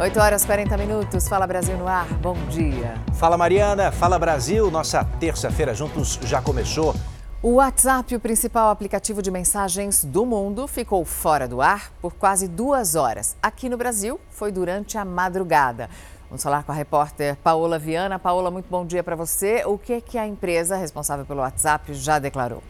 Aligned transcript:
8 0.00 0.18
horas 0.18 0.46
40 0.46 0.78
minutos. 0.78 1.28
Fala 1.28 1.46
Brasil 1.46 1.76
no 1.76 1.86
ar. 1.86 2.06
Bom 2.22 2.34
dia. 2.48 2.94
Fala 3.16 3.36
Mariana, 3.36 3.92
fala 3.92 4.18
Brasil. 4.18 4.70
Nossa 4.70 5.04
terça-feira 5.04 5.74
juntos 5.74 6.18
já 6.22 6.40
começou. 6.40 6.94
O 7.42 7.56
WhatsApp, 7.56 8.16
o 8.16 8.20
principal 8.20 8.70
aplicativo 8.70 9.20
de 9.20 9.30
mensagens 9.30 10.02
do 10.02 10.24
mundo, 10.24 10.66
ficou 10.66 11.04
fora 11.04 11.46
do 11.46 11.60
ar 11.60 11.92
por 12.00 12.14
quase 12.14 12.48
duas 12.48 12.94
horas. 12.94 13.36
Aqui 13.42 13.68
no 13.68 13.76
Brasil, 13.76 14.18
foi 14.30 14.50
durante 14.50 14.96
a 14.96 15.04
madrugada. 15.04 15.90
Vamos 16.30 16.42
falar 16.42 16.64
com 16.64 16.72
a 16.72 16.74
repórter 16.74 17.36
Paola 17.36 17.78
Viana. 17.78 18.18
Paola, 18.18 18.50
muito 18.50 18.70
bom 18.70 18.86
dia 18.86 19.04
para 19.04 19.16
você. 19.16 19.64
O 19.66 19.76
que, 19.76 20.00
que 20.00 20.16
a 20.16 20.26
empresa 20.26 20.76
responsável 20.76 21.26
pelo 21.26 21.40
WhatsApp 21.40 21.92
já 21.92 22.18
declarou? 22.18 22.62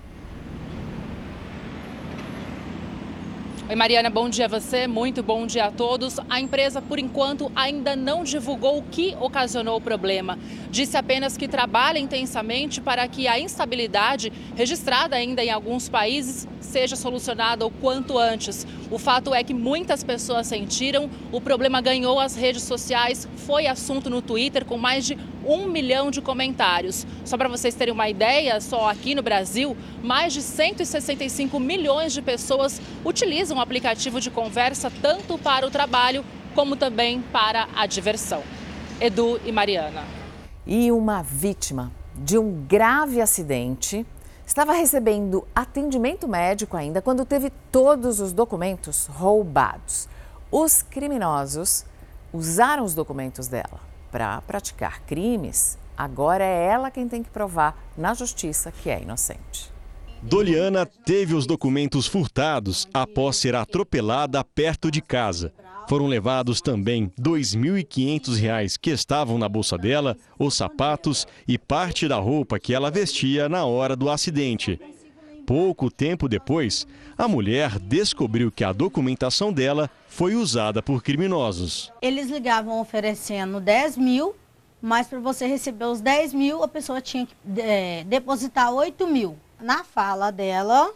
Oi, 3.70 3.76
Mariana, 3.76 4.10
bom 4.10 4.28
dia 4.28 4.46
a 4.46 4.48
você, 4.48 4.88
muito 4.88 5.22
bom 5.22 5.46
dia 5.46 5.66
a 5.66 5.70
todos. 5.70 6.18
A 6.28 6.40
empresa, 6.40 6.82
por 6.82 6.98
enquanto, 6.98 7.52
ainda 7.54 7.94
não 7.94 8.24
divulgou 8.24 8.78
o 8.78 8.82
que 8.82 9.16
ocasionou 9.20 9.76
o 9.76 9.80
problema. 9.80 10.36
Disse 10.72 10.96
apenas 10.96 11.36
que 11.36 11.46
trabalha 11.46 12.00
intensamente 12.00 12.80
para 12.80 13.06
que 13.06 13.28
a 13.28 13.38
instabilidade, 13.38 14.32
registrada 14.56 15.14
ainda 15.14 15.44
em 15.44 15.52
alguns 15.52 15.88
países, 15.88 16.48
seja 16.60 16.96
solucionada 16.96 17.64
o 17.64 17.70
quanto 17.70 18.18
antes. 18.18 18.66
O 18.90 18.98
fato 18.98 19.32
é 19.32 19.44
que 19.44 19.54
muitas 19.54 20.02
pessoas 20.02 20.48
sentiram, 20.48 21.08
o 21.30 21.40
problema 21.40 21.80
ganhou 21.80 22.18
as 22.18 22.34
redes 22.34 22.64
sociais, 22.64 23.28
foi 23.36 23.68
assunto 23.68 24.10
no 24.10 24.20
Twitter 24.20 24.64
com 24.64 24.76
mais 24.76 25.06
de 25.06 25.16
um 25.46 25.66
milhão 25.68 26.10
de 26.10 26.20
comentários. 26.20 27.06
Só 27.24 27.36
para 27.36 27.48
vocês 27.48 27.74
terem 27.74 27.94
uma 27.94 28.08
ideia, 28.08 28.60
só 28.60 28.90
aqui 28.90 29.14
no 29.14 29.22
Brasil, 29.22 29.76
mais 30.02 30.32
de 30.32 30.42
165 30.42 31.58
milhões 31.60 32.12
de 32.12 32.20
pessoas 32.20 32.80
utilizam 33.04 33.59
o 33.60 33.62
aplicativo 33.62 34.20
de 34.20 34.30
conversa 34.30 34.90
tanto 35.02 35.38
para 35.38 35.66
o 35.66 35.70
trabalho 35.70 36.24
como 36.54 36.76
também 36.76 37.20
para 37.20 37.68
a 37.76 37.86
diversão. 37.86 38.42
Edu 39.00 39.38
e 39.44 39.52
Mariana. 39.52 40.02
E 40.66 40.90
uma 40.90 41.22
vítima 41.22 41.92
de 42.14 42.38
um 42.38 42.64
grave 42.66 43.20
acidente 43.20 44.06
estava 44.46 44.72
recebendo 44.72 45.46
atendimento 45.54 46.26
médico 46.26 46.76
ainda 46.76 47.00
quando 47.00 47.24
teve 47.24 47.50
todos 47.70 48.18
os 48.18 48.32
documentos 48.32 49.06
roubados. 49.06 50.08
Os 50.50 50.82
criminosos 50.82 51.84
usaram 52.32 52.84
os 52.84 52.94
documentos 52.94 53.46
dela 53.46 53.80
para 54.10 54.40
praticar 54.40 55.02
crimes, 55.02 55.78
agora 55.96 56.42
é 56.42 56.66
ela 56.66 56.90
quem 56.90 57.08
tem 57.08 57.22
que 57.22 57.30
provar 57.30 57.76
na 57.96 58.12
justiça 58.12 58.72
que 58.72 58.90
é 58.90 59.02
inocente. 59.02 59.70
Doliana 60.22 60.84
teve 60.84 61.34
os 61.34 61.46
documentos 61.46 62.06
furtados 62.06 62.86
após 62.92 63.36
ser 63.36 63.54
atropelada 63.54 64.44
perto 64.44 64.90
de 64.90 65.00
casa. 65.00 65.52
Foram 65.88 66.06
levados 66.06 66.60
também 66.60 67.04
R$ 67.04 67.12
2.500 67.20 68.76
que 68.80 68.90
estavam 68.90 69.38
na 69.38 69.48
bolsa 69.48 69.78
dela, 69.78 70.16
os 70.38 70.54
sapatos 70.54 71.26
e 71.48 71.58
parte 71.58 72.06
da 72.06 72.16
roupa 72.16 72.60
que 72.60 72.74
ela 72.74 72.90
vestia 72.90 73.48
na 73.48 73.64
hora 73.64 73.96
do 73.96 74.10
acidente. 74.10 74.78
Pouco 75.46 75.90
tempo 75.90 76.28
depois, 76.28 76.86
a 77.18 77.26
mulher 77.26 77.78
descobriu 77.78 78.52
que 78.52 78.62
a 78.62 78.72
documentação 78.72 79.52
dela 79.52 79.90
foi 80.06 80.36
usada 80.36 80.82
por 80.82 81.02
criminosos. 81.02 81.90
Eles 82.00 82.30
ligavam 82.30 82.78
oferecendo 82.80 83.58
10 83.58 83.96
mil, 83.96 84.36
mas 84.80 85.08
para 85.08 85.18
você 85.18 85.46
receber 85.46 85.86
os 85.86 86.00
10 86.00 86.34
mil, 86.34 86.62
a 86.62 86.68
pessoa 86.68 87.00
tinha 87.00 87.26
que 87.26 87.34
é, 87.60 88.04
depositar 88.04 88.72
8 88.72 89.06
mil. 89.08 89.36
Na 89.60 89.84
fala 89.84 90.30
dela, 90.30 90.90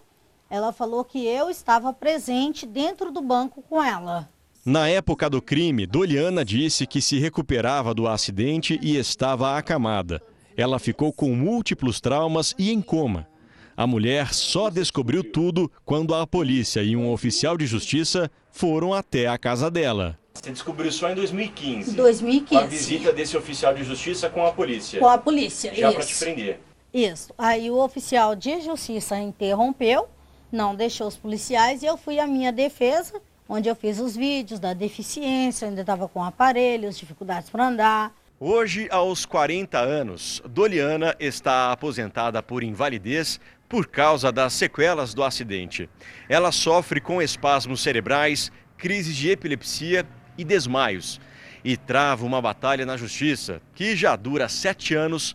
ela 0.49 0.73
falou 0.73 1.05
que 1.05 1.27
eu 1.27 1.51
estava 1.51 1.93
presente 1.93 2.67
dentro 2.67 3.13
do 3.13 3.21
banco 3.21 3.63
com 3.63 3.83
ela. 3.83 4.29
Na 4.65 4.89
época 4.89 5.29
do 5.29 5.43
crime, 5.43 5.87
Doliana 5.87 6.43
disse 6.43 6.87
que 6.87 7.03
se 7.03 7.19
recuperava 7.19 7.93
do 7.93 8.09
acidente 8.09 8.79
e 8.83 8.97
estava 8.97 9.59
acamada. 9.59 10.23
Ela 10.57 10.79
ficou 10.79 11.13
com 11.13 11.35
múltiplos 11.35 12.01
traumas 12.01 12.55
e 12.59 12.73
em 12.73 12.81
coma. 12.81 13.29
A 13.77 13.87
mulher 13.87 14.33
só 14.33 14.71
descobriu 14.71 15.23
tudo 15.23 15.71
quando 15.85 16.15
a 16.15 16.27
polícia 16.27 16.83
e 16.83 16.97
um 16.97 17.13
oficial 17.13 17.59
de 17.59 17.67
justiça 17.67 18.31
foram 18.51 18.95
até 18.95 19.27
a 19.27 19.37
casa 19.37 19.71
dela. 19.71 20.19
Você 20.33 20.51
descobriu 20.51 20.91
só 20.91 21.11
em 21.11 21.15
2015? 21.15 21.95
2015. 21.95 22.49
Com 22.49 22.59
a 22.59 22.67
visita 22.67 23.13
desse 23.13 23.37
oficial 23.37 23.75
de 23.75 23.85
justiça 23.85 24.31
com 24.31 24.47
a 24.47 24.53
polícia? 24.53 24.99
Com 25.01 25.09
a 25.09 25.19
polícia, 25.19 25.75
Já 25.75 25.89
isso. 25.89 25.97
para 25.97 26.07
te 26.07 26.15
prender? 26.15 26.61
Isso. 26.95 27.35
Aí 27.37 27.73
o 27.73 27.83
oficial 27.83 28.37
de 28.37 28.61
justiça 28.61 29.19
interrompeu, 29.19 30.09
não 30.53 30.77
deixou 30.77 31.09
os 31.09 31.17
policiais 31.17 31.83
e 31.83 31.87
eu 31.87 31.97
fui 31.97 32.21
à 32.21 32.27
minha 32.27 32.53
defesa, 32.53 33.21
onde 33.49 33.69
eu 33.69 33.75
fiz 33.75 33.99
os 33.99 34.17
vídeos 34.17 34.61
da 34.61 34.73
deficiência, 34.73 35.67
ainda 35.67 35.81
estava 35.81 36.07
com 36.07 36.23
aparelhos, 36.23 36.97
dificuldades 36.97 37.51
para 37.51 37.67
andar. 37.67 38.15
Hoje, 38.39 38.87
aos 38.93 39.27
40 39.27 39.77
anos, 39.77 40.41
Doliana 40.49 41.17
está 41.19 41.73
aposentada 41.73 42.41
por 42.41 42.63
invalidez 42.63 43.41
por 43.69 43.89
causa 43.89 44.31
das 44.31 44.53
sequelas 44.53 45.15
do 45.15 45.25
acidente. 45.25 45.91
Ela 46.29 46.53
sofre 46.53 47.01
com 47.01 47.21
espasmos 47.21 47.83
cerebrais, 47.83 48.53
crises 48.77 49.17
de 49.17 49.31
epilepsia 49.31 50.07
e 50.39 50.45
desmaios. 50.45 51.21
E 51.65 51.77
trava 51.77 52.25
uma 52.25 52.41
batalha 52.41 52.87
na 52.87 52.97
justiça 52.97 53.61
que 53.75 53.97
já 53.97 54.15
dura 54.15 54.49
sete 54.49 54.95
anos 54.95 55.35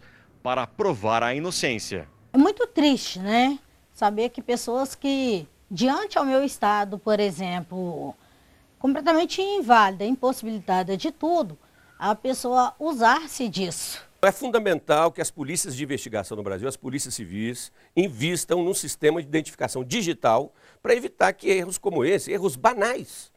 para 0.49 0.65
provar 0.65 1.21
a 1.21 1.35
inocência. 1.35 2.09
É 2.33 2.37
muito 2.39 2.65
triste, 2.65 3.19
né? 3.19 3.59
Saber 3.93 4.29
que 4.29 4.41
pessoas 4.41 4.95
que, 4.95 5.47
diante 5.69 6.17
ao 6.17 6.25
meu 6.25 6.43
estado, 6.43 6.97
por 6.97 7.19
exemplo, 7.19 8.15
completamente 8.79 9.43
inválida, 9.43 10.03
impossibilitada 10.03 10.97
de 10.97 11.11
tudo, 11.11 11.55
a 11.99 12.15
pessoa 12.15 12.73
usar-se 12.79 13.47
disso. 13.47 14.01
É 14.23 14.31
fundamental 14.31 15.11
que 15.11 15.21
as 15.21 15.29
polícias 15.29 15.75
de 15.75 15.83
investigação 15.83 16.35
no 16.35 16.41
Brasil, 16.41 16.67
as 16.67 16.75
polícias 16.75 17.13
civis, 17.13 17.71
invistam 17.95 18.63
num 18.63 18.73
sistema 18.73 19.21
de 19.21 19.27
identificação 19.27 19.83
digital 19.83 20.51
para 20.81 20.95
evitar 20.95 21.31
que 21.31 21.47
erros 21.47 21.77
como 21.77 22.03
esse, 22.03 22.31
erros 22.31 22.55
banais, 22.55 23.31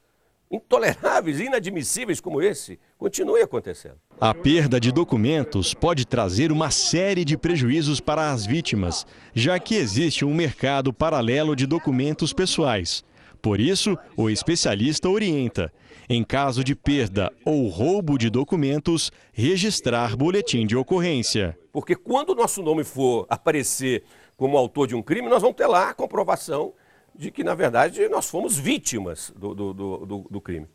intoleráveis, 0.52 1.40
inadmissíveis 1.40 2.20
como 2.20 2.42
esse, 2.42 2.78
continuem 2.98 3.42
acontecendo. 3.42 3.96
A 4.20 4.34
perda 4.34 4.78
de 4.78 4.92
documentos 4.92 5.72
pode 5.72 6.06
trazer 6.06 6.52
uma 6.52 6.70
série 6.70 7.24
de 7.24 7.38
prejuízos 7.38 8.00
para 8.00 8.30
as 8.30 8.44
vítimas, 8.44 9.06
já 9.34 9.58
que 9.58 9.74
existe 9.74 10.26
um 10.26 10.34
mercado 10.34 10.92
paralelo 10.92 11.56
de 11.56 11.66
documentos 11.66 12.34
pessoais. 12.34 13.02
Por 13.40 13.58
isso, 13.58 13.98
o 14.16 14.28
especialista 14.28 15.08
orienta, 15.08 15.72
em 16.08 16.22
caso 16.22 16.62
de 16.62 16.76
perda 16.76 17.32
ou 17.44 17.66
roubo 17.69 18.19
de 18.19 18.28
documentos, 18.28 19.10
registrar 19.32 20.14
boletim 20.14 20.66
de 20.66 20.76
ocorrência. 20.76 21.58
Porque 21.72 21.96
quando 21.96 22.30
o 22.30 22.34
nosso 22.34 22.62
nome 22.62 22.84
for 22.84 23.26
aparecer 23.28 24.04
como 24.36 24.58
autor 24.58 24.86
de 24.86 24.94
um 24.94 25.02
crime, 25.02 25.28
nós 25.28 25.40
vamos 25.40 25.56
ter 25.56 25.66
lá 25.66 25.90
a 25.90 25.94
comprovação 25.94 26.74
de 27.14 27.30
que, 27.30 27.44
na 27.44 27.54
verdade, 27.54 28.08
nós 28.08 28.28
fomos 28.28 28.56
vítimas 28.58 29.32
do, 29.36 29.54
do, 29.54 29.72
do, 29.72 30.26
do 30.30 30.40
crime. 30.40 30.68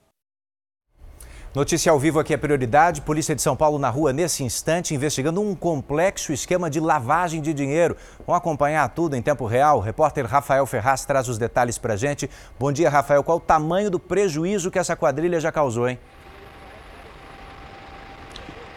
Notícia 1.55 1.91
ao 1.91 1.97
vivo 1.97 2.19
aqui 2.19 2.33
é 2.33 2.37
prioridade. 2.37 3.01
Polícia 3.01 3.33
de 3.33 3.41
São 3.41 3.55
Paulo 3.55 3.79
na 3.79 3.89
rua 3.89 4.13
nesse 4.13 4.43
instante, 4.43 4.93
investigando 4.93 5.41
um 5.41 5.55
complexo 5.55 6.31
esquema 6.31 6.69
de 6.69 6.79
lavagem 6.79 7.41
de 7.41 7.53
dinheiro. 7.53 7.97
Vamos 8.19 8.37
acompanhar 8.37 8.87
tudo 8.89 9.15
em 9.15 9.21
tempo 9.21 9.45
real. 9.47 9.77
O 9.77 9.81
repórter 9.81 10.25
Rafael 10.25 10.65
Ferraz 10.67 11.03
traz 11.05 11.27
os 11.27 11.39
detalhes 11.39 11.77
para 11.79 11.95
gente. 11.95 12.29
Bom 12.59 12.71
dia, 12.71 12.89
Rafael. 12.89 13.23
Qual 13.23 13.37
o 13.37 13.41
tamanho 13.41 13.89
do 13.89 13.97
prejuízo 13.97 14.69
que 14.69 14.77
essa 14.77 14.95
quadrilha 14.95 15.39
já 15.39 15.51
causou, 15.51 15.89
hein? 15.89 15.97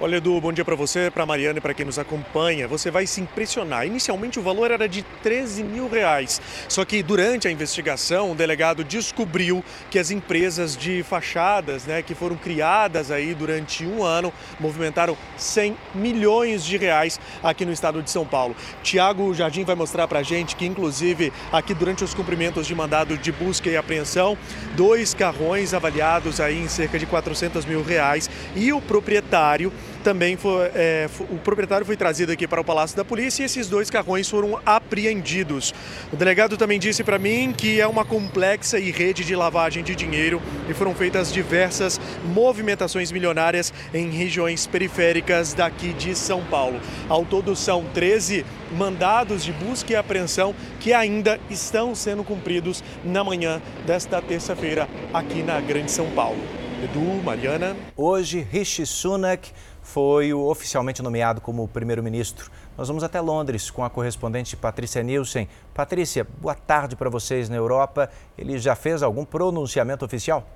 Olha, 0.02 0.16
Edu, 0.16 0.40
bom 0.40 0.50
dia 0.50 0.64
para 0.64 0.74
você, 0.74 1.10
para 1.10 1.26
Mariana 1.26 1.58
e 1.58 1.60
para 1.60 1.74
quem 1.74 1.84
nos 1.84 1.98
acompanha. 1.98 2.66
Você 2.66 2.90
vai 2.90 3.06
se 3.06 3.20
impressionar. 3.20 3.86
Inicialmente 3.86 4.38
o 4.38 4.42
valor 4.42 4.70
era 4.70 4.88
de 4.88 5.02
13 5.22 5.62
mil 5.62 5.90
reais. 5.90 6.40
Só 6.70 6.86
que 6.86 7.02
durante 7.02 7.46
a 7.46 7.50
investigação, 7.50 8.32
o 8.32 8.34
delegado 8.34 8.82
descobriu 8.82 9.62
que 9.90 9.98
as 9.98 10.10
empresas 10.10 10.74
de 10.74 11.02
fachadas, 11.02 11.84
né, 11.84 12.00
que 12.00 12.14
foram 12.14 12.34
criadas 12.34 13.10
aí 13.10 13.34
durante 13.34 13.84
um 13.84 14.02
ano, 14.02 14.32
movimentaram 14.58 15.18
100 15.36 15.76
milhões 15.94 16.64
de 16.64 16.78
reais 16.78 17.20
aqui 17.42 17.66
no 17.66 17.72
estado 17.72 18.02
de 18.02 18.10
São 18.10 18.24
Paulo. 18.24 18.56
Tiago 18.82 19.34
Jardim 19.34 19.64
vai 19.64 19.74
mostrar 19.74 20.08
para 20.08 20.20
a 20.20 20.22
gente 20.22 20.56
que, 20.56 20.64
inclusive, 20.64 21.30
aqui 21.52 21.74
durante 21.74 22.02
os 22.02 22.14
cumprimentos 22.14 22.66
de 22.66 22.74
mandado 22.74 23.18
de 23.18 23.30
busca 23.30 23.68
e 23.68 23.76
apreensão, 23.76 24.38
dois 24.74 25.12
carrões 25.12 25.74
avaliados 25.74 26.40
aí 26.40 26.58
em 26.58 26.68
cerca 26.68 26.98
de 26.98 27.04
400 27.04 27.66
mil 27.66 27.82
reais 27.82 28.30
e 28.56 28.72
o 28.72 28.80
proprietário 28.80 29.70
também 30.00 30.36
foi, 30.36 30.70
é, 30.74 31.08
o 31.30 31.36
proprietário 31.38 31.86
foi 31.86 31.96
trazido 31.96 32.32
aqui 32.32 32.46
para 32.46 32.60
o 32.60 32.64
Palácio 32.64 32.96
da 32.96 33.04
Polícia 33.04 33.42
e 33.42 33.46
esses 33.46 33.68
dois 33.68 33.90
carrões 33.90 34.28
foram 34.28 34.58
apreendidos. 34.64 35.74
O 36.12 36.16
delegado 36.16 36.56
também 36.56 36.78
disse 36.78 37.04
para 37.04 37.18
mim 37.18 37.54
que 37.56 37.80
é 37.80 37.86
uma 37.86 38.04
complexa 38.04 38.78
e 38.78 38.90
rede 38.90 39.24
de 39.24 39.36
lavagem 39.36 39.82
de 39.84 39.94
dinheiro 39.94 40.40
e 40.68 40.74
foram 40.74 40.94
feitas 40.94 41.32
diversas 41.32 42.00
movimentações 42.24 43.12
milionárias 43.12 43.72
em 43.94 44.10
regiões 44.10 44.66
periféricas 44.66 45.54
daqui 45.54 45.92
de 45.92 46.14
São 46.14 46.42
Paulo. 46.44 46.80
Ao 47.08 47.24
todo 47.24 47.54
são 47.54 47.84
13 47.94 48.44
mandados 48.76 49.44
de 49.44 49.52
busca 49.52 49.92
e 49.92 49.96
apreensão 49.96 50.54
que 50.78 50.92
ainda 50.92 51.38
estão 51.50 51.94
sendo 51.94 52.24
cumpridos 52.24 52.82
na 53.04 53.22
manhã 53.22 53.60
desta 53.86 54.20
terça-feira 54.22 54.88
aqui 55.12 55.42
na 55.42 55.60
Grande 55.60 55.90
São 55.90 56.10
Paulo. 56.10 56.40
Edu, 56.82 57.22
Mariana. 57.22 57.76
Hoje, 57.94 58.46
Rishi 58.50 58.86
Sunak 58.86 59.50
foi 59.92 60.32
oficialmente 60.32 61.02
nomeado 61.02 61.40
como 61.40 61.66
primeiro-ministro. 61.66 62.48
Nós 62.78 62.86
vamos 62.86 63.02
até 63.02 63.20
Londres 63.20 63.72
com 63.72 63.82
a 63.82 63.90
correspondente 63.90 64.56
Patrícia 64.56 65.02
Nielsen. 65.02 65.48
Patrícia, 65.74 66.24
boa 66.40 66.54
tarde 66.54 66.94
para 66.94 67.10
vocês 67.10 67.48
na 67.48 67.56
Europa. 67.56 68.08
Ele 68.38 68.56
já 68.56 68.76
fez 68.76 69.02
algum 69.02 69.24
pronunciamento 69.24 70.04
oficial? 70.04 70.46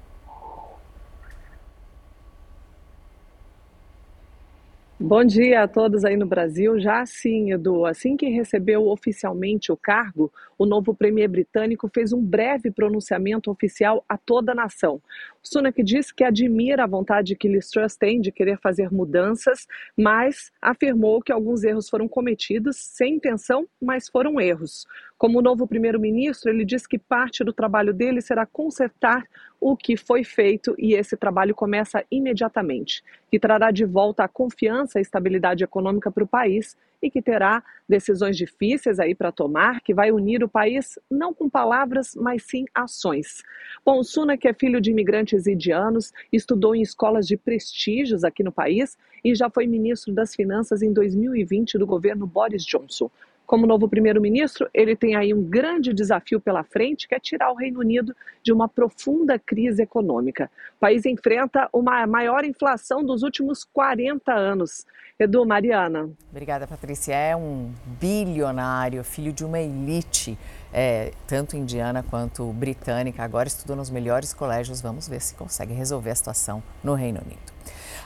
Bom 5.00 5.24
dia 5.24 5.64
a 5.64 5.68
todos 5.68 6.04
aí 6.04 6.16
no 6.16 6.24
Brasil. 6.24 6.78
Já 6.78 7.04
sim, 7.04 7.52
Edu, 7.52 7.84
assim 7.84 8.16
que 8.16 8.28
recebeu 8.28 8.86
oficialmente 8.86 9.72
o 9.72 9.76
cargo, 9.76 10.32
o 10.58 10.66
novo 10.66 10.94
premier 10.94 11.28
britânico 11.28 11.88
fez 11.92 12.12
um 12.12 12.22
breve 12.22 12.70
pronunciamento 12.70 13.50
oficial 13.50 14.04
a 14.08 14.16
toda 14.16 14.52
a 14.52 14.54
nação. 14.54 15.00
Sunak 15.42 15.82
disse 15.82 16.14
que 16.14 16.24
admira 16.24 16.84
a 16.84 16.86
vontade 16.86 17.36
que 17.36 17.48
Liz 17.48 17.68
Truss 17.68 17.96
tem 17.96 18.20
de 18.20 18.32
querer 18.32 18.58
fazer 18.58 18.90
mudanças, 18.90 19.66
mas 19.96 20.50
afirmou 20.60 21.20
que 21.20 21.32
alguns 21.32 21.64
erros 21.64 21.88
foram 21.88 22.08
cometidos 22.08 22.76
sem 22.76 23.16
intenção, 23.16 23.66
mas 23.80 24.08
foram 24.08 24.40
erros. 24.40 24.86
Como 25.18 25.42
novo 25.42 25.66
primeiro-ministro, 25.66 26.50
ele 26.50 26.64
disse 26.64 26.88
que 26.88 26.98
parte 26.98 27.44
do 27.44 27.52
trabalho 27.52 27.92
dele 27.92 28.20
será 28.20 28.46
consertar 28.46 29.24
o 29.60 29.76
que 29.76 29.96
foi 29.96 30.24
feito 30.24 30.74
e 30.78 30.94
esse 30.94 31.16
trabalho 31.16 31.54
começa 31.54 32.04
imediatamente, 32.10 33.02
que 33.30 33.38
trará 33.38 33.70
de 33.70 33.84
volta 33.84 34.24
a 34.24 34.28
confiança 34.28 34.98
e 34.98 35.02
estabilidade 35.02 35.64
econômica 35.64 36.10
para 36.10 36.24
o 36.24 36.28
país 36.28 36.76
e 37.04 37.10
que 37.10 37.20
terá 37.20 37.62
decisões 37.86 38.34
difíceis 38.34 38.98
aí 38.98 39.14
para 39.14 39.30
tomar, 39.30 39.82
que 39.82 39.92
vai 39.92 40.10
unir 40.10 40.42
o 40.42 40.48
país 40.48 40.98
não 41.10 41.34
com 41.34 41.50
palavras, 41.50 42.14
mas 42.16 42.44
sim 42.44 42.64
ações. 42.74 43.42
Bom, 43.84 43.98
o 43.98 44.02
Suna, 44.02 44.38
que 44.38 44.48
é 44.48 44.54
filho 44.54 44.80
de 44.80 44.90
imigrantes 44.90 45.46
indianos, 45.46 46.14
estudou 46.32 46.74
em 46.74 46.80
escolas 46.80 47.26
de 47.26 47.36
prestígios 47.36 48.24
aqui 48.24 48.42
no 48.42 48.50
país 48.50 48.96
e 49.22 49.34
já 49.34 49.50
foi 49.50 49.66
ministro 49.66 50.14
das 50.14 50.34
Finanças 50.34 50.80
em 50.80 50.94
2020 50.94 51.76
do 51.76 51.86
governo 51.86 52.26
Boris 52.26 52.64
Johnson. 52.64 53.10
Como 53.46 53.66
novo 53.66 53.88
primeiro-ministro, 53.88 54.68
ele 54.72 54.96
tem 54.96 55.16
aí 55.16 55.34
um 55.34 55.42
grande 55.42 55.92
desafio 55.92 56.40
pela 56.40 56.64
frente, 56.64 57.06
que 57.06 57.14
é 57.14 57.20
tirar 57.20 57.52
o 57.52 57.56
Reino 57.56 57.80
Unido 57.80 58.16
de 58.42 58.52
uma 58.52 58.68
profunda 58.68 59.38
crise 59.38 59.82
econômica. 59.82 60.50
O 60.76 60.80
país 60.80 61.04
enfrenta 61.04 61.68
uma 61.72 62.06
maior 62.06 62.44
inflação 62.44 63.04
dos 63.04 63.22
últimos 63.22 63.64
40 63.64 64.32
anos. 64.32 64.86
Edu, 65.16 65.46
Mariana. 65.46 66.10
Obrigada, 66.30 66.66
Patrícia. 66.66 67.14
É 67.14 67.36
um 67.36 67.70
bilionário, 68.00 69.04
filho 69.04 69.32
de 69.32 69.44
uma 69.44 69.60
elite, 69.60 70.36
é, 70.72 71.12
tanto 71.28 71.56
indiana 71.56 72.02
quanto 72.02 72.44
britânica. 72.52 73.22
Agora 73.22 73.46
estudou 73.46 73.76
nos 73.76 73.90
melhores 73.90 74.34
colégios. 74.34 74.80
Vamos 74.80 75.06
ver 75.06 75.20
se 75.20 75.34
consegue 75.34 75.72
resolver 75.72 76.10
a 76.10 76.14
situação 76.16 76.62
no 76.82 76.94
Reino 76.94 77.20
Unido. 77.24 77.54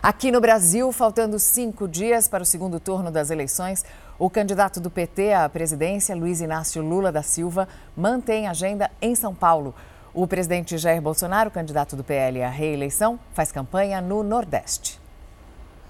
Aqui 0.02 0.30
no 0.30 0.40
Brasil, 0.40 0.92
faltando 0.92 1.38
cinco 1.38 1.88
dias 1.88 2.28
para 2.28 2.42
o 2.42 2.46
segundo 2.46 2.78
turno 2.78 3.10
das 3.10 3.30
eleições, 3.30 3.84
o 4.18 4.28
candidato 4.28 4.80
do 4.80 4.90
PT 4.90 5.32
à 5.32 5.48
presidência, 5.48 6.16
Luiz 6.16 6.40
Inácio 6.40 6.82
Lula 6.82 7.12
da 7.12 7.22
Silva, 7.22 7.68
mantém 7.96 8.48
agenda 8.48 8.90
em 9.00 9.14
São 9.14 9.32
Paulo. 9.32 9.72
O 10.12 10.26
presidente 10.26 10.76
Jair 10.76 11.00
Bolsonaro, 11.00 11.52
candidato 11.52 11.94
do 11.94 12.02
PL 12.02 12.42
à 12.42 12.48
reeleição, 12.48 13.20
faz 13.32 13.52
campanha 13.52 14.00
no 14.00 14.24
Nordeste. 14.24 15.00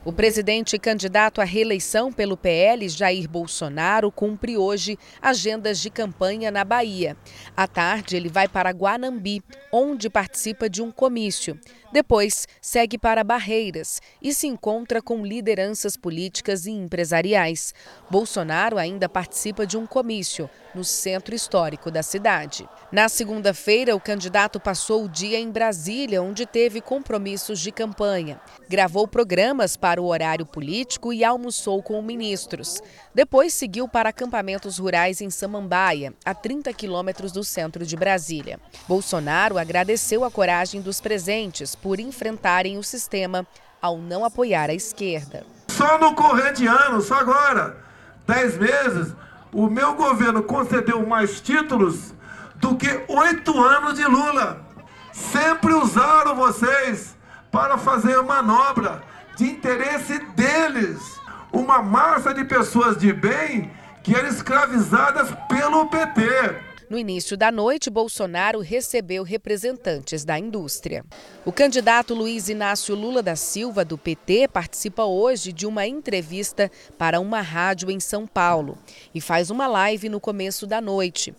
O 0.05 0.13
presidente 0.13 0.79
candidato 0.79 1.41
à 1.41 1.45
reeleição 1.45 2.13
pelo 2.13 2.37
PL, 2.37 2.89
Jair 2.89 3.29
Bolsonaro, 3.29 4.13
cumpre 4.13 4.57
hoje 4.57 4.99
agendas 5.21 5.81
de 5.81 5.91
campanha 5.91 6.51
na 6.51 6.65
Bahia. 6.65 7.17
À 7.57 7.67
tarde, 7.67 8.15
ele 8.17 8.29
vai 8.29 8.47
para 8.47 8.71
Guanambi, 8.71 9.43
onde 9.73 10.09
participa 10.09 10.69
de 10.69 10.83
um 10.83 10.91
comício. 10.91 11.59
Depois, 11.90 12.46
segue 12.61 12.99
para 12.99 13.25
Barreiras 13.25 14.00
e 14.20 14.35
se 14.35 14.46
encontra 14.46 15.00
com 15.00 15.25
lideranças 15.25 15.96
políticas 15.96 16.67
e 16.67 16.70
empresariais. 16.70 17.75
Bolsonaro 18.11 18.76
ainda 18.76 19.08
participa 19.08 19.67
de 19.67 19.79
um 19.79 19.87
comício 19.87 20.50
no 20.75 20.85
centro 20.85 21.35
histórico 21.35 21.90
da 21.90 22.02
cidade. 22.02 22.69
Na 22.93 23.08
segunda-feira, 23.08 23.96
o 23.96 24.00
candidato 24.00 24.61
passou 24.61 25.05
o 25.05 25.08
dia 25.08 25.38
em 25.38 25.50
Brasília, 25.50 26.23
onde 26.23 26.44
teve 26.44 26.81
compromissos 26.81 27.58
de 27.58 27.73
campanha. 27.73 28.38
Gravou 28.69 29.08
programas 29.08 29.76
para 29.76 30.00
o 30.00 30.06
horário 30.06 30.44
político 30.44 31.12
e 31.12 31.25
almoçou 31.25 31.82
com 31.82 32.00
ministros. 32.02 32.82
Depois 33.14 33.55
seguiu 33.55 33.88
para 33.88 34.11
acampamentos 34.11 34.79
rurais 34.79 35.20
em 35.20 35.31
Samambaia, 35.31 36.12
a 36.25 36.35
30 36.35 36.73
quilômetros 36.75 37.32
do 37.32 37.43
centro 37.43 37.87
de 37.87 37.96
Brasília. 37.96 38.61
Bolsonaro 38.87 39.56
agradeceu 39.56 40.23
a 40.23 40.31
coragem 40.31 40.81
dos 40.81 41.00
presentes 41.00 41.75
por 41.83 42.01
enfrentarem 42.01 42.79
o 42.79 42.83
sistema 42.83 43.47
ao 43.81 43.99
não 43.99 44.25
apoiar 44.25 44.71
a 44.71 44.75
esquerda. 44.75 45.45
Só 45.69 45.99
no 45.99 46.15
correr 46.15 46.53
de 46.53 46.67
anos, 46.67 47.07
só 47.07 47.15
agora, 47.15 47.77
10 48.27 48.59
meses, 48.59 49.15
o 49.53 49.69
meu 49.69 49.95
governo 49.95 50.43
concedeu 50.43 51.07
mais 51.07 51.41
títulos 51.41 52.13
do 52.57 52.77
que 52.77 52.89
oito 53.09 53.59
anos 53.63 53.95
de 53.95 54.05
Lula. 54.05 54.61
Sempre 55.13 55.73
usaram 55.75 56.35
vocês 56.35 57.17
para 57.51 57.79
fazer 57.79 58.21
manobra 58.23 59.03
de 59.37 59.45
interesse 59.45 60.19
deles 60.35 61.19
uma 61.53 61.83
massa 61.83 62.35
de 62.35 62.45
pessoas 62.45 62.97
de 62.97 63.13
bem 63.13 63.71
que 64.03 64.15
eram 64.15 64.29
escravizadas 64.29 65.31
pelo 65.49 65.87
PT. 65.87 66.68
No 66.90 66.99
início 66.99 67.37
da 67.37 67.52
noite, 67.52 67.90
Bolsonaro 67.90 68.61
recebeu 68.61 69.23
representantes 69.23 70.25
da 70.25 70.38
indústria. 70.38 71.05
O 71.44 71.52
candidato 71.52 72.14
Luiz 72.14 72.49
Inácio 72.49 72.94
Lula 72.94 73.23
da 73.23 73.37
Silva, 73.37 73.85
do 73.85 73.99
PT, 73.99 74.49
participa 74.49 75.05
hoje 75.05 75.52
de 75.52 75.67
uma 75.67 75.87
entrevista 75.87 76.70
para 76.96 77.20
uma 77.20 77.43
rádio 77.43 77.90
em 77.90 78.00
São 78.00 78.26
Paulo 78.26 78.79
e 79.14 79.20
faz 79.20 79.50
uma 79.50 79.67
live 79.67 80.08
no 80.08 80.19
começo 80.19 80.67
da 80.67 80.81
noite. 80.81 81.35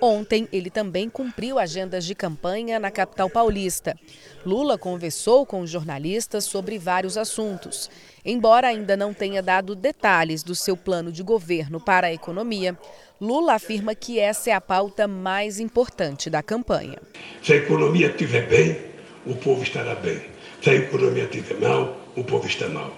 Ontem, 0.00 0.48
ele 0.52 0.70
também 0.70 1.10
cumpriu 1.10 1.58
agendas 1.58 2.04
de 2.04 2.14
campanha 2.14 2.78
na 2.78 2.90
capital 2.90 3.28
paulista. 3.28 3.96
Lula 4.44 4.78
conversou 4.78 5.44
com 5.44 5.66
jornalistas 5.66 6.44
sobre 6.44 6.78
vários 6.78 7.16
assuntos. 7.16 7.90
Embora 8.24 8.68
ainda 8.68 8.96
não 8.96 9.12
tenha 9.12 9.42
dado 9.42 9.74
detalhes 9.74 10.42
do 10.42 10.54
seu 10.54 10.76
plano 10.76 11.10
de 11.10 11.22
governo 11.22 11.80
para 11.80 12.08
a 12.08 12.12
economia, 12.12 12.78
Lula 13.20 13.54
afirma 13.54 13.96
que 13.96 14.20
essa 14.20 14.50
é 14.50 14.52
a 14.52 14.60
pauta 14.60 15.08
mais 15.08 15.58
importante 15.58 16.30
da 16.30 16.40
campanha. 16.40 16.98
Se 17.42 17.52
a 17.52 17.56
economia 17.56 18.06
estiver 18.06 18.46
bem, 18.46 18.78
o 19.26 19.34
povo 19.34 19.60
estará 19.64 19.96
bem. 19.96 20.20
Se 20.62 20.70
a 20.70 20.74
economia 20.74 21.24
estiver 21.24 21.58
mal, 21.58 21.98
o 22.14 22.22
povo 22.22 22.46
está 22.46 22.68
mal. 22.68 22.92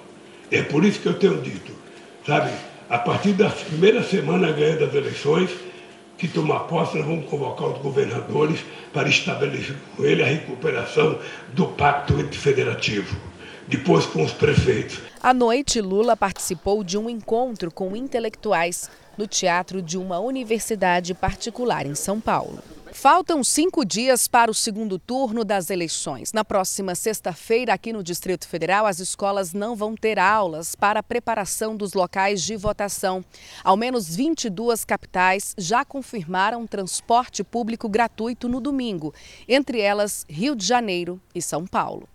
É 0.51 0.63
por 0.63 0.85
isso 0.85 1.01
que 1.01 1.07
eu 1.07 1.19
tenho 1.19 1.41
dito, 1.41 1.73
sabe, 2.27 2.51
a 2.91 2.99
partir 2.99 3.33
da 3.33 3.49
primeira 3.49 4.03
semana 4.03 4.53
ganhando 4.53 4.85
as 4.85 4.95
eleições, 4.95 5.51
que 6.19 6.29
tomar 6.29 6.61
posse, 6.61 6.99
nós 6.99 7.07
vamos 7.07 7.25
convocar 7.31 7.69
os 7.69 7.79
governadores 7.79 8.61
para 8.93 9.09
estabelecer 9.09 9.75
com 9.97 10.05
ele 10.05 10.23
a 10.23 10.27
recuperação 10.27 11.19
do 11.55 11.67
pacto 11.69 12.15
federativo. 12.33 13.30
Depois 13.71 14.05
com 14.05 14.25
os 14.25 14.33
prefeitos. 14.33 15.01
À 15.23 15.33
noite, 15.33 15.81
Lula 15.81 16.17
participou 16.17 16.83
de 16.83 16.99
um 16.99 17.09
encontro 17.09 17.71
com 17.71 17.95
intelectuais 17.95 18.91
no 19.17 19.29
teatro 19.29 19.81
de 19.81 19.97
uma 19.97 20.19
universidade 20.19 21.15
particular 21.15 21.87
em 21.87 21.95
São 21.95 22.21
Paulo. 22.21 22.59
Faltam 22.93 23.45
cinco 23.45 23.85
dias 23.85 24.27
para 24.27 24.51
o 24.51 24.55
segundo 24.55 24.99
turno 24.99 25.45
das 25.45 25.71
eleições. 25.71 26.33
Na 26.33 26.45
próxima 26.45 26.97
sexta-feira, 26.97 27.73
aqui 27.73 27.93
no 27.93 28.03
Distrito 28.03 28.49
Federal, 28.49 28.87
as 28.87 28.99
escolas 28.99 29.53
não 29.53 29.77
vão 29.77 29.95
ter 29.95 30.19
aulas 30.19 30.75
para 30.75 30.99
a 30.99 31.05
preparação 31.05 31.77
dos 31.77 31.95
locais 31.95 32.43
de 32.43 32.57
votação. 32.57 33.25
Ao 33.63 33.77
menos 33.77 34.17
22 34.17 34.85
capitais 34.85 35.55
já 35.57 35.85
confirmaram 35.85 36.67
transporte 36.67 37.45
público 37.45 37.89
gratuito 37.89 38.49
no 38.49 38.61
domingo, 38.61 39.15
entre 39.49 39.81
elas 39.81 40.27
Rio 40.29 40.57
de 40.57 40.67
Janeiro 40.67 41.21
e 41.33 41.41
São 41.41 41.65
Paulo. 41.65 42.09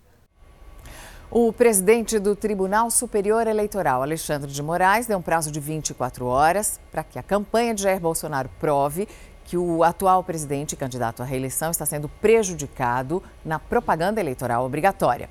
O 1.32 1.52
presidente 1.52 2.20
do 2.20 2.36
Tribunal 2.36 2.92
Superior 2.92 3.48
Eleitoral, 3.48 4.04
Alexandre 4.04 4.52
de 4.52 4.62
Moraes, 4.62 5.08
deu 5.08 5.18
um 5.18 5.22
prazo 5.22 5.52
de 5.52 5.60
24 5.60 6.24
horas 6.26 6.80
para 6.92 7.04
que 7.04 7.18
a 7.18 7.24
campanha 7.24 7.74
de 7.74 7.82
Jair 7.82 8.00
Bolsonaro 8.00 8.48
prove 8.60 9.08
que 9.44 9.58
o 9.58 9.84
atual 9.84 10.24
presidente 10.24 10.76
candidato 10.76 11.24
à 11.24 11.26
reeleição 11.26 11.72
está 11.72 11.86
sendo 11.86 12.08
prejudicado 12.08 13.24
na 13.44 13.58
propaganda 13.58 14.22
eleitoral 14.22 14.66
obrigatória. 14.66 15.28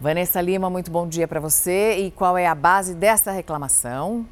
Vanessa 0.00 0.40
Lima, 0.40 0.70
muito 0.70 0.90
bom 0.90 1.06
dia 1.06 1.28
para 1.28 1.38
você. 1.38 1.96
E 1.98 2.10
qual 2.10 2.38
é 2.38 2.46
a 2.46 2.54
base 2.54 2.94
dessa 2.94 3.30
reclamação? 3.30 4.26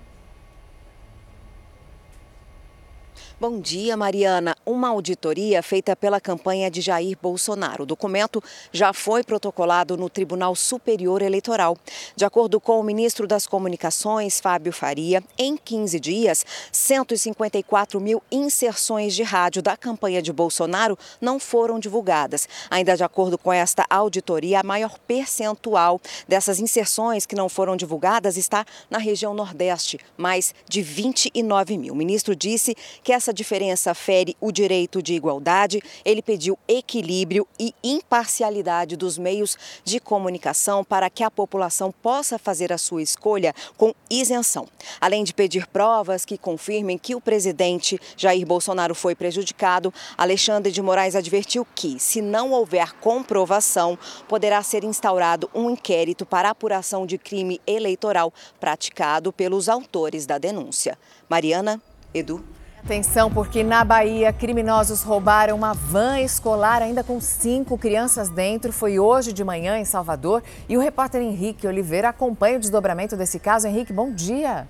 Bom 3.41 3.61
dia, 3.61 3.97
Mariana. 3.97 4.57
Uma 4.67 4.89
auditoria 4.89 5.63
feita 5.63 5.95
pela 5.95 6.21
campanha 6.21 6.69
de 6.69 6.81
Jair 6.81 7.17
Bolsonaro. 7.23 7.85
O 7.85 7.87
documento 7.87 8.43
já 8.73 8.93
foi 8.93 9.23
protocolado 9.23 9.97
no 9.97 10.11
Tribunal 10.11 10.57
Superior 10.57 11.23
Eleitoral. 11.23 11.79
De 12.17 12.25
acordo 12.25 12.59
com 12.59 12.81
o 12.81 12.83
ministro 12.83 13.29
das 13.29 13.47
Comunicações, 13.47 14.41
Fábio 14.41 14.73
Faria, 14.73 15.23
em 15.39 15.57
15 15.57 16.01
dias, 16.01 16.45
154 16.73 18.01
mil 18.01 18.21
inserções 18.29 19.15
de 19.15 19.23
rádio 19.23 19.63
da 19.63 19.77
campanha 19.77 20.21
de 20.21 20.33
Bolsonaro 20.33 20.99
não 21.21 21.39
foram 21.39 21.79
divulgadas. 21.79 22.49
Ainda 22.69 22.97
de 22.97 23.05
acordo 23.05 23.39
com 23.39 23.53
esta 23.53 23.87
auditoria, 23.89 24.59
a 24.59 24.65
maior 24.65 24.99
percentual 25.07 26.01
dessas 26.27 26.59
inserções 26.59 27.25
que 27.25 27.37
não 27.37 27.49
foram 27.49 27.77
divulgadas 27.77 28.37
está 28.37 28.67
na 28.91 28.99
região 28.99 29.33
Nordeste, 29.33 30.01
mais 30.17 30.53
de 30.69 30.83
29 30.83 31.79
mil. 31.79 31.95
O 31.95 31.97
ministro 31.97 32.35
disse 32.35 32.77
que 33.05 33.13
essa 33.13 33.28
essa 33.29 33.35
diferença 33.35 33.95
fere 33.95 34.35
o 34.41 34.51
direito 34.51 35.03
de 35.03 35.13
igualdade, 35.13 35.83
ele 36.03 36.23
pediu 36.23 36.59
equilíbrio 36.67 37.47
e 37.61 37.75
imparcialidade 37.85 38.97
dos 38.97 39.19
meios 39.19 39.59
de 39.85 40.01
comunicação 40.01 40.83
para 40.83 41.11
que 41.11 41.23
a 41.23 41.31
população 41.31 41.93
possa 41.93 42.39
fazer 42.39 42.73
a 42.73 42.79
sua 42.79 43.03
escolha 43.03 43.55
com 43.77 43.93
isenção. 44.09 44.67
Além 44.99 45.25
de 45.25 45.35
pedir 45.35 45.67
provas 45.67 46.25
que 46.25 46.39
confirmem 46.39 46.97
que 46.97 47.15
o 47.15 47.21
presidente 47.21 48.01
Jair 48.17 48.47
Bolsonaro 48.47 48.95
foi 48.95 49.15
prejudicado, 49.15 49.93
Alexandre 50.17 50.73
de 50.73 50.81
Moraes 50.81 51.15
advertiu 51.15 51.67
que, 51.75 52.01
se 52.01 52.23
não 52.23 52.53
houver 52.53 52.95
comprovação, 52.95 53.99
poderá 54.27 54.63
ser 54.63 54.85
instaurado 54.85 55.51
um 55.55 55.69
inquérito 55.69 56.25
para 56.25 56.49
apuração 56.49 57.05
de 57.05 57.19
crime 57.19 57.61
eleitoral 57.67 58.33
praticado 58.59 59.35
pelos 59.35 59.69
autores 59.69 60.25
da 60.25 60.39
denúncia. 60.39 60.97
Mariana, 61.29 61.79
Edu. 62.15 62.58
Atenção, 62.85 63.31
porque 63.31 63.65
na 63.65 63.85
Bahia, 63.85 64.33
criminosos 64.33 65.03
roubaram 65.03 65.57
uma 65.57 65.75
van 65.75 66.21
escolar 66.21 66.81
ainda 66.81 67.03
com 67.03 67.21
cinco 67.21 67.77
crianças 67.77 68.29
dentro. 68.29 68.73
Foi 68.73 68.99
hoje 68.99 69.33
de 69.33 69.43
manhã 69.43 69.79
em 69.79 69.85
Salvador. 69.85 70.43
E 70.69 70.77
o 70.77 70.81
repórter 70.81 71.21
Henrique 71.21 71.67
Oliveira 71.67 72.09
acompanha 72.09 72.57
o 72.57 72.61
desdobramento 72.61 73.17
desse 73.17 73.39
caso. 73.39 73.67
Henrique, 73.67 73.93
bom 73.93 74.13
dia. 74.13 74.67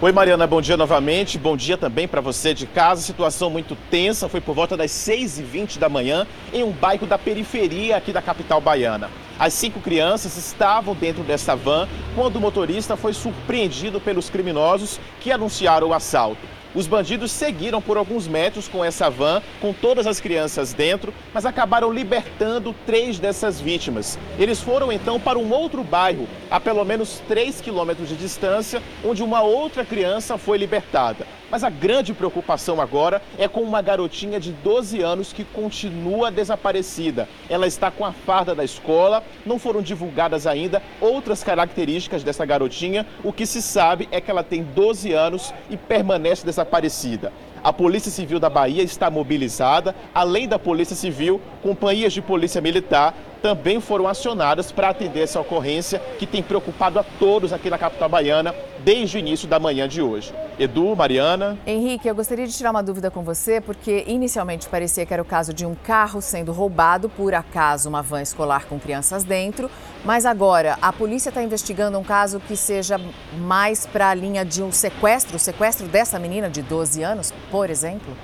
Oi, 0.00 0.12
Mariana, 0.12 0.46
bom 0.46 0.60
dia 0.60 0.76
novamente. 0.76 1.38
Bom 1.38 1.56
dia 1.56 1.78
também 1.78 2.06
para 2.06 2.20
você 2.20 2.52
de 2.52 2.66
casa. 2.66 3.00
Situação 3.00 3.48
muito 3.48 3.74
tensa. 3.90 4.28
Foi 4.28 4.40
por 4.42 4.54
volta 4.54 4.76
das 4.76 4.90
6h20 4.90 5.78
da 5.78 5.88
manhã 5.88 6.26
em 6.52 6.62
um 6.62 6.70
bairro 6.70 7.06
da 7.06 7.18
periferia 7.18 7.96
aqui 7.96 8.12
da 8.12 8.20
capital 8.20 8.60
baiana. 8.60 9.08
As 9.38 9.52
cinco 9.52 9.80
crianças 9.80 10.36
estavam 10.36 10.94
dentro 10.94 11.24
dessa 11.24 11.56
van 11.56 11.88
quando 12.14 12.36
o 12.36 12.40
motorista 12.40 12.96
foi 12.96 13.12
surpreendido 13.12 14.00
pelos 14.00 14.30
criminosos 14.30 15.00
que 15.20 15.32
anunciaram 15.32 15.88
o 15.88 15.94
assalto. 15.94 16.54
Os 16.74 16.88
bandidos 16.88 17.30
seguiram 17.30 17.80
por 17.80 17.96
alguns 17.96 18.26
metros 18.26 18.66
com 18.66 18.84
essa 18.84 19.08
van, 19.08 19.40
com 19.60 19.72
todas 19.72 20.08
as 20.08 20.20
crianças 20.20 20.72
dentro, 20.72 21.14
mas 21.32 21.46
acabaram 21.46 21.92
libertando 21.92 22.74
três 22.84 23.18
dessas 23.18 23.60
vítimas. 23.60 24.18
Eles 24.38 24.60
foram 24.60 24.90
então 24.90 25.20
para 25.20 25.38
um 25.38 25.52
outro 25.52 25.84
bairro, 25.84 26.28
a 26.50 26.58
pelo 26.58 26.84
menos 26.84 27.22
3 27.28 27.60
quilômetros 27.60 28.08
de 28.08 28.16
distância, 28.16 28.82
onde 29.04 29.22
uma 29.22 29.40
outra 29.40 29.84
criança 29.84 30.36
foi 30.36 30.58
libertada. 30.58 31.26
Mas 31.54 31.62
a 31.62 31.70
grande 31.70 32.12
preocupação 32.12 32.80
agora 32.80 33.22
é 33.38 33.46
com 33.46 33.60
uma 33.60 33.80
garotinha 33.80 34.40
de 34.40 34.50
12 34.50 35.00
anos 35.00 35.32
que 35.32 35.44
continua 35.44 36.28
desaparecida. 36.28 37.28
Ela 37.48 37.68
está 37.68 37.92
com 37.92 38.04
a 38.04 38.10
farda 38.10 38.56
da 38.56 38.64
escola, 38.64 39.22
não 39.46 39.56
foram 39.56 39.80
divulgadas 39.80 40.48
ainda 40.48 40.82
outras 41.00 41.44
características 41.44 42.24
dessa 42.24 42.44
garotinha. 42.44 43.06
O 43.22 43.32
que 43.32 43.46
se 43.46 43.62
sabe 43.62 44.08
é 44.10 44.20
que 44.20 44.32
ela 44.32 44.42
tem 44.42 44.64
12 44.64 45.12
anos 45.12 45.54
e 45.70 45.76
permanece 45.76 46.44
desaparecida. 46.44 47.32
A 47.62 47.72
Polícia 47.72 48.10
Civil 48.10 48.40
da 48.40 48.50
Bahia 48.50 48.82
está 48.82 49.08
mobilizada, 49.08 49.94
além 50.12 50.48
da 50.48 50.58
Polícia 50.58 50.96
Civil, 50.96 51.40
companhias 51.62 52.12
de 52.12 52.20
polícia 52.20 52.60
militar 52.60 53.14
também 53.44 53.78
foram 53.78 54.08
acionadas 54.08 54.72
para 54.72 54.88
atender 54.88 55.20
essa 55.20 55.38
ocorrência 55.38 55.98
que 56.18 56.26
tem 56.26 56.42
preocupado 56.42 56.98
a 56.98 57.04
todos 57.04 57.52
aqui 57.52 57.68
na 57.68 57.76
capital 57.76 58.08
baiana 58.08 58.54
desde 58.82 59.18
o 59.18 59.20
início 59.20 59.46
da 59.46 59.60
manhã 59.60 59.86
de 59.86 60.00
hoje. 60.00 60.32
Edu, 60.58 60.96
Mariana. 60.96 61.58
Henrique, 61.66 62.08
eu 62.08 62.14
gostaria 62.14 62.46
de 62.46 62.56
tirar 62.56 62.70
uma 62.70 62.82
dúvida 62.82 63.10
com 63.10 63.22
você, 63.22 63.60
porque 63.60 64.02
inicialmente 64.06 64.66
parecia 64.66 65.04
que 65.04 65.12
era 65.12 65.20
o 65.20 65.26
caso 65.26 65.52
de 65.52 65.66
um 65.66 65.74
carro 65.74 66.22
sendo 66.22 66.52
roubado, 66.52 67.10
por 67.10 67.34
acaso 67.34 67.86
uma 67.86 68.00
van 68.00 68.22
escolar 68.22 68.64
com 68.64 68.80
crianças 68.80 69.24
dentro, 69.24 69.70
mas 70.06 70.24
agora 70.24 70.78
a 70.80 70.90
polícia 70.90 71.28
está 71.28 71.42
investigando 71.42 71.98
um 71.98 72.04
caso 72.04 72.40
que 72.40 72.56
seja 72.56 72.98
mais 73.36 73.84
para 73.84 74.08
a 74.08 74.14
linha 74.14 74.42
de 74.42 74.62
um 74.62 74.72
sequestro, 74.72 75.36
o 75.36 75.38
sequestro 75.38 75.86
dessa 75.86 76.18
menina 76.18 76.48
de 76.48 76.62
12 76.62 77.02
anos, 77.02 77.34
por 77.50 77.68
exemplo? 77.68 78.16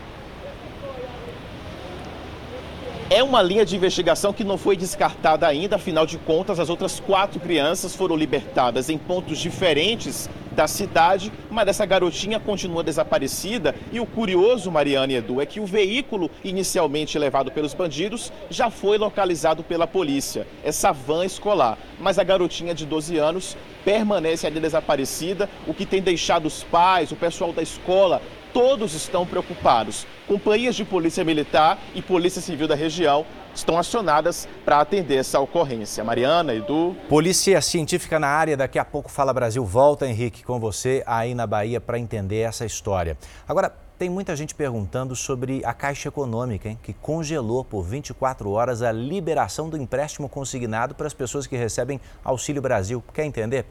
É 3.12 3.24
uma 3.24 3.42
linha 3.42 3.66
de 3.66 3.74
investigação 3.74 4.32
que 4.32 4.44
não 4.44 4.56
foi 4.56 4.76
descartada 4.76 5.44
ainda, 5.44 5.74
afinal 5.74 6.06
de 6.06 6.16
contas, 6.16 6.60
as 6.60 6.70
outras 6.70 7.00
quatro 7.00 7.40
crianças 7.40 7.92
foram 7.92 8.14
libertadas 8.14 8.88
em 8.88 8.96
pontos 8.96 9.40
diferentes 9.40 10.30
da 10.52 10.68
cidade, 10.68 11.32
mas 11.50 11.66
essa 11.66 11.84
garotinha 11.84 12.38
continua 12.38 12.84
desaparecida. 12.84 13.74
E 13.90 13.98
o 13.98 14.06
curioso, 14.06 14.70
Mariana 14.70 15.12
e 15.12 15.16
Edu, 15.16 15.40
é 15.40 15.46
que 15.46 15.58
o 15.58 15.66
veículo 15.66 16.30
inicialmente 16.44 17.18
levado 17.18 17.50
pelos 17.50 17.74
bandidos 17.74 18.32
já 18.48 18.70
foi 18.70 18.96
localizado 18.96 19.64
pela 19.64 19.88
polícia, 19.88 20.46
essa 20.62 20.92
van 20.92 21.24
escolar. 21.24 21.76
Mas 21.98 22.16
a 22.16 22.22
garotinha 22.22 22.72
de 22.72 22.86
12 22.86 23.18
anos 23.18 23.56
permanece 23.84 24.46
ali 24.46 24.60
desaparecida, 24.60 25.50
o 25.66 25.74
que 25.74 25.84
tem 25.84 26.00
deixado 26.00 26.46
os 26.46 26.62
pais, 26.62 27.10
o 27.10 27.16
pessoal 27.16 27.52
da 27.52 27.60
escola 27.60 28.22
todos 28.52 28.95
estão 28.95 29.26
preocupados. 29.26 30.07
Companhias 30.26 30.76
de 30.76 30.85
polícia 30.85 31.25
militar 31.25 31.78
e 31.95 32.02
polícia 32.02 32.40
civil 32.40 32.69
da 32.69 32.75
região 32.75 33.25
estão 33.54 33.78
acionadas 33.78 34.49
para 34.64 34.80
atender 34.80 35.16
essa 35.16 35.40
ocorrência. 35.40 36.04
Mariana, 36.04 36.54
Edu. 36.54 36.97
Polícia 37.09 37.61
Científica 37.61 38.19
na 38.19 38.28
área, 38.28 38.57
daqui 38.57 38.78
a 38.78 38.85
pouco 38.85 39.11
Fala 39.11 39.33
Brasil 39.33 39.64
volta, 39.64 40.07
Henrique, 40.07 40.45
com 40.45 40.61
você 40.61 41.02
aí 41.07 41.35
na 41.35 41.47
Bahia 41.47 41.80
para 41.80 41.99
entender 41.99 42.40
essa 42.40 42.64
história. 42.64 43.19
Agora, 43.49 43.75
tem 44.00 44.09
muita 44.09 44.35
gente 44.35 44.54
perguntando 44.54 45.14
sobre 45.14 45.61
a 45.62 45.75
Caixa 45.75 46.09
Econômica, 46.09 46.71
hein, 46.71 46.78
que 46.83 46.95
congelou 46.95 47.62
por 47.62 47.83
24 47.83 48.50
horas 48.50 48.80
a 48.80 48.90
liberação 48.90 49.69
do 49.69 49.76
empréstimo 49.76 50.26
consignado 50.26 50.95
para 50.95 51.07
as 51.07 51.12
pessoas 51.12 51.47
que 51.47 51.54
recebem 51.54 52.00
Auxílio 52.25 52.62
Brasil. 52.62 53.04
Quer 53.12 53.26
entender? 53.26 53.66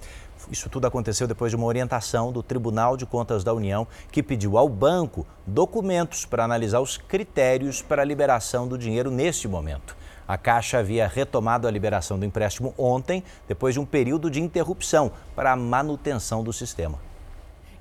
Isso 0.50 0.68
tudo 0.68 0.88
aconteceu 0.88 1.28
depois 1.28 1.52
de 1.52 1.56
uma 1.56 1.68
orientação 1.68 2.32
do 2.32 2.42
Tribunal 2.42 2.98
de 2.98 3.06
Contas 3.06 3.44
da 3.44 3.54
União, 3.54 3.88
que 4.12 4.24
pediu 4.24 4.58
ao 4.58 4.68
banco 4.68 5.26
documentos 5.46 6.26
para 6.26 6.44
analisar 6.44 6.80
os 6.80 6.98
critérios 6.98 7.84
para 7.84 8.02
a 8.02 8.06
liberação 8.06 8.68
do 8.68 8.78
dinheiro 8.78 9.12
neste 9.12 9.48
momento. 9.48 9.96
A 10.28 10.38
Caixa 10.38 10.80
havia 10.80 11.08
retomado 11.08 11.68
a 11.68 11.72
liberação 11.72 12.18
do 12.18 12.26
empréstimo 12.26 12.74
ontem, 12.78 13.24
depois 13.48 13.76
de 13.76 13.80
um 13.80 13.86
período 13.86 14.30
de 14.30 14.42
interrupção 14.42 15.12
para 15.36 15.52
a 15.52 15.56
manutenção 15.56 16.44
do 16.44 16.52
sistema. 16.52 17.00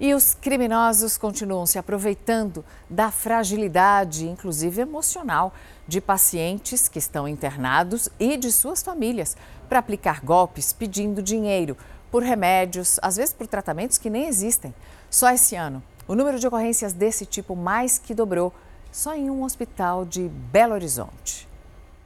E 0.00 0.14
os 0.14 0.32
criminosos 0.32 1.18
continuam 1.18 1.66
se 1.66 1.76
aproveitando 1.76 2.64
da 2.88 3.10
fragilidade, 3.10 4.28
inclusive 4.28 4.80
emocional, 4.80 5.52
de 5.88 6.00
pacientes 6.00 6.86
que 6.86 7.00
estão 7.00 7.26
internados 7.26 8.08
e 8.18 8.36
de 8.36 8.52
suas 8.52 8.80
famílias 8.80 9.36
para 9.68 9.80
aplicar 9.80 10.20
golpes 10.20 10.72
pedindo 10.72 11.20
dinheiro 11.20 11.76
por 12.10 12.22
remédios, 12.22 12.98
às 13.02 13.16
vezes 13.16 13.34
por 13.34 13.46
tratamentos 13.46 13.98
que 13.98 14.10
nem 14.10 14.26
existem. 14.26 14.74
Só 15.10 15.30
esse 15.30 15.56
ano, 15.56 15.82
o 16.06 16.14
número 16.14 16.38
de 16.38 16.46
ocorrências 16.46 16.92
desse 16.92 17.26
tipo 17.26 17.56
mais 17.56 17.98
que 17.98 18.14
dobrou, 18.14 18.52
só 18.92 19.14
em 19.14 19.30
um 19.30 19.42
hospital 19.42 20.04
de 20.04 20.28
Belo 20.28 20.74
Horizonte. 20.74 21.47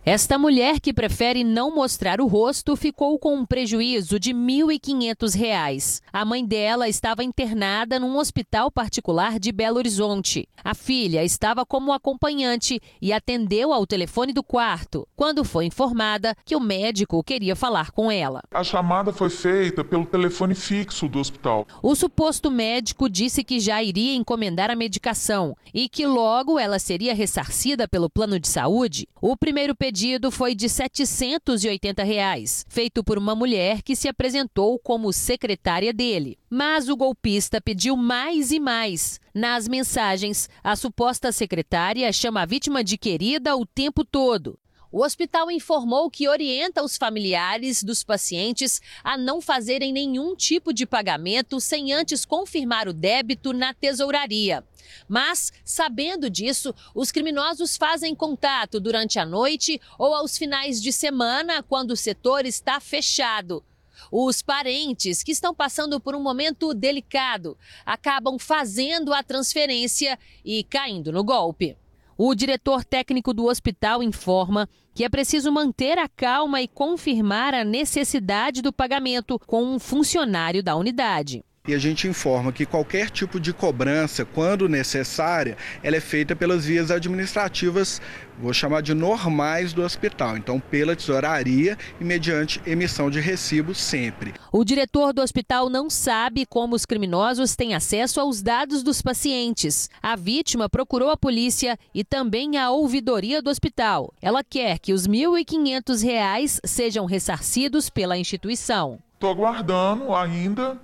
Esta 0.04 0.36
mulher 0.36 0.80
que 0.80 0.92
prefere 0.92 1.44
não 1.44 1.72
mostrar 1.72 2.20
o 2.20 2.26
rosto 2.26 2.74
ficou 2.74 3.16
com 3.20 3.36
um 3.36 3.46
prejuízo 3.46 4.18
de 4.18 4.32
R$ 4.32 4.36
1.500. 4.36 6.00
A 6.12 6.24
mãe 6.24 6.44
dela 6.44 6.88
estava 6.88 7.22
internada 7.22 8.00
num 8.00 8.16
hospital 8.16 8.68
particular 8.68 9.38
de 9.38 9.52
Belo 9.52 9.76
Horizonte. 9.76 10.48
A 10.64 10.74
filha 10.74 11.22
estava 11.22 11.64
como 11.64 11.92
acompanhante 11.92 12.80
e 13.00 13.12
atendeu 13.12 13.72
ao 13.72 13.86
telefone 13.86 14.32
do 14.32 14.42
quarto, 14.42 15.06
quando 15.14 15.44
foi 15.44 15.66
informada 15.66 16.34
que 16.44 16.56
o 16.56 16.60
médico 16.60 17.22
queria 17.22 17.54
falar 17.54 17.92
com 17.92 18.10
ela. 18.10 18.42
A 18.50 18.64
chamada 18.64 19.12
foi 19.12 19.30
feita 19.30 19.84
pelo 19.84 20.04
telefone 20.04 20.56
fixo 20.56 21.08
do 21.08 21.20
hospital. 21.20 21.64
O 21.80 21.94
suposto 21.94 22.50
médico 22.50 23.08
disse 23.08 23.44
que 23.44 23.60
já 23.60 23.80
iria 23.80 24.16
encomendar 24.16 24.68
a 24.68 24.74
medicação 24.74 25.56
e 25.72 25.88
que 25.88 26.04
logo 26.06 26.58
ela 26.58 26.80
seria 26.80 27.14
ressarcida 27.14 27.86
pelo 27.86 28.10
plano 28.10 28.40
de 28.40 28.48
saúde. 28.48 29.06
O 29.20 29.36
primeiro 29.36 29.76
pedido 29.92 30.30
foi 30.30 30.54
de 30.54 30.70
780 30.70 32.02
reais, 32.02 32.64
feito 32.66 33.04
por 33.04 33.18
uma 33.18 33.34
mulher 33.34 33.82
que 33.82 33.94
se 33.94 34.08
apresentou 34.08 34.78
como 34.78 35.12
secretária 35.12 35.92
dele. 35.92 36.38
Mas 36.48 36.88
o 36.88 36.96
golpista 36.96 37.60
pediu 37.60 37.94
mais 37.94 38.50
e 38.52 38.58
mais. 38.58 39.20
Nas 39.34 39.68
mensagens, 39.68 40.48
a 40.64 40.74
suposta 40.76 41.30
secretária 41.30 42.10
chama 42.10 42.40
a 42.40 42.46
vítima 42.46 42.82
de 42.82 42.96
querida 42.96 43.54
o 43.54 43.66
tempo 43.66 44.02
todo. 44.02 44.58
O 44.92 45.02
hospital 45.02 45.50
informou 45.50 46.10
que 46.10 46.28
orienta 46.28 46.82
os 46.82 46.98
familiares 46.98 47.82
dos 47.82 48.04
pacientes 48.04 48.78
a 49.02 49.16
não 49.16 49.40
fazerem 49.40 49.90
nenhum 49.90 50.36
tipo 50.36 50.70
de 50.70 50.84
pagamento 50.84 51.58
sem 51.58 51.94
antes 51.94 52.26
confirmar 52.26 52.86
o 52.86 52.92
débito 52.92 53.54
na 53.54 53.72
tesouraria. 53.72 54.62
Mas, 55.08 55.50
sabendo 55.64 56.28
disso, 56.28 56.74
os 56.94 57.10
criminosos 57.10 57.78
fazem 57.78 58.14
contato 58.14 58.78
durante 58.78 59.18
a 59.18 59.24
noite 59.24 59.80
ou 59.98 60.14
aos 60.14 60.36
finais 60.36 60.78
de 60.78 60.92
semana, 60.92 61.62
quando 61.62 61.92
o 61.92 61.96
setor 61.96 62.44
está 62.44 62.78
fechado. 62.78 63.64
Os 64.10 64.42
parentes, 64.42 65.22
que 65.22 65.32
estão 65.32 65.54
passando 65.54 65.98
por 65.98 66.14
um 66.14 66.22
momento 66.22 66.74
delicado, 66.74 67.56
acabam 67.86 68.38
fazendo 68.38 69.14
a 69.14 69.22
transferência 69.22 70.18
e 70.44 70.62
caindo 70.64 71.10
no 71.10 71.24
golpe. 71.24 71.78
O 72.16 72.34
diretor 72.34 72.84
técnico 72.84 73.32
do 73.32 73.46
hospital 73.46 74.02
informa 74.02 74.68
que 74.94 75.04
é 75.04 75.08
preciso 75.08 75.50
manter 75.50 75.98
a 75.98 76.08
calma 76.08 76.60
e 76.60 76.68
confirmar 76.68 77.54
a 77.54 77.64
necessidade 77.64 78.62
do 78.62 78.72
pagamento 78.72 79.38
com 79.38 79.64
um 79.64 79.78
funcionário 79.78 80.62
da 80.62 80.76
unidade 80.76 81.44
e 81.66 81.74
a 81.74 81.78
gente 81.78 82.08
informa 82.08 82.52
que 82.52 82.66
qualquer 82.66 83.08
tipo 83.08 83.38
de 83.38 83.52
cobrança, 83.52 84.24
quando 84.24 84.68
necessária, 84.68 85.56
ela 85.80 85.96
é 85.96 86.00
feita 86.00 86.34
pelas 86.34 86.64
vias 86.64 86.90
administrativas, 86.90 88.02
vou 88.36 88.52
chamar 88.52 88.82
de 88.82 88.92
normais 88.92 89.72
do 89.72 89.82
hospital, 89.82 90.36
então 90.36 90.58
pela 90.58 90.96
tesouraria 90.96 91.78
e 92.00 92.04
mediante 92.04 92.60
emissão 92.66 93.08
de 93.08 93.20
recibo 93.20 93.76
sempre. 93.76 94.34
O 94.50 94.64
diretor 94.64 95.12
do 95.12 95.22
hospital 95.22 95.70
não 95.70 95.88
sabe 95.88 96.44
como 96.44 96.74
os 96.74 96.84
criminosos 96.84 97.54
têm 97.54 97.76
acesso 97.76 98.20
aos 98.20 98.42
dados 98.42 98.82
dos 98.82 99.00
pacientes. 99.00 99.88
A 100.02 100.16
vítima 100.16 100.68
procurou 100.68 101.10
a 101.10 101.16
polícia 101.16 101.78
e 101.94 102.02
também 102.02 102.58
a 102.58 102.72
ouvidoria 102.72 103.40
do 103.40 103.50
hospital. 103.50 104.12
Ela 104.20 104.42
quer 104.42 104.80
que 104.80 104.92
os 104.92 105.06
R$ 105.06 105.12
1.500 105.12 106.58
sejam 106.64 107.06
ressarcidos 107.06 107.88
pela 107.88 108.18
instituição. 108.18 108.98
Estou 109.14 109.30
aguardando 109.30 110.12
ainda 110.12 110.76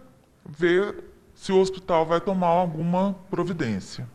ver 0.49 1.05
se 1.35 1.53
o 1.53 1.61
hospital 1.61 2.07
vai 2.07 2.21
tomar 2.21 2.49
alguma 2.49 3.15
providência. 3.31 4.07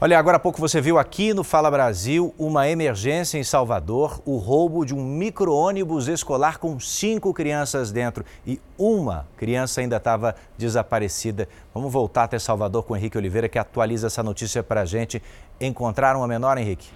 Olha, 0.00 0.16
agora 0.16 0.36
há 0.36 0.40
pouco 0.40 0.60
você 0.60 0.80
viu 0.80 0.96
aqui 0.96 1.34
no 1.34 1.42
Fala 1.42 1.68
Brasil 1.68 2.32
uma 2.38 2.68
emergência 2.68 3.36
em 3.36 3.42
Salvador, 3.42 4.22
o 4.24 4.36
roubo 4.36 4.84
de 4.84 4.94
um 4.94 5.04
micro-ônibus 5.04 6.06
escolar 6.06 6.58
com 6.58 6.78
cinco 6.78 7.34
crianças 7.34 7.90
dentro 7.90 8.24
e 8.46 8.60
uma 8.78 9.26
criança 9.36 9.80
ainda 9.80 9.96
estava 9.96 10.36
desaparecida. 10.56 11.48
Vamos 11.74 11.92
voltar 11.92 12.24
até 12.24 12.38
Salvador 12.38 12.84
com 12.84 12.94
o 12.94 12.96
Henrique 12.96 13.18
Oliveira 13.18 13.48
que 13.48 13.58
atualiza 13.58 14.06
essa 14.06 14.22
notícia 14.22 14.62
para 14.62 14.82
a 14.82 14.84
gente. 14.84 15.20
Encontraram 15.60 16.22
a 16.22 16.28
menor, 16.28 16.58
Henrique? 16.58 16.88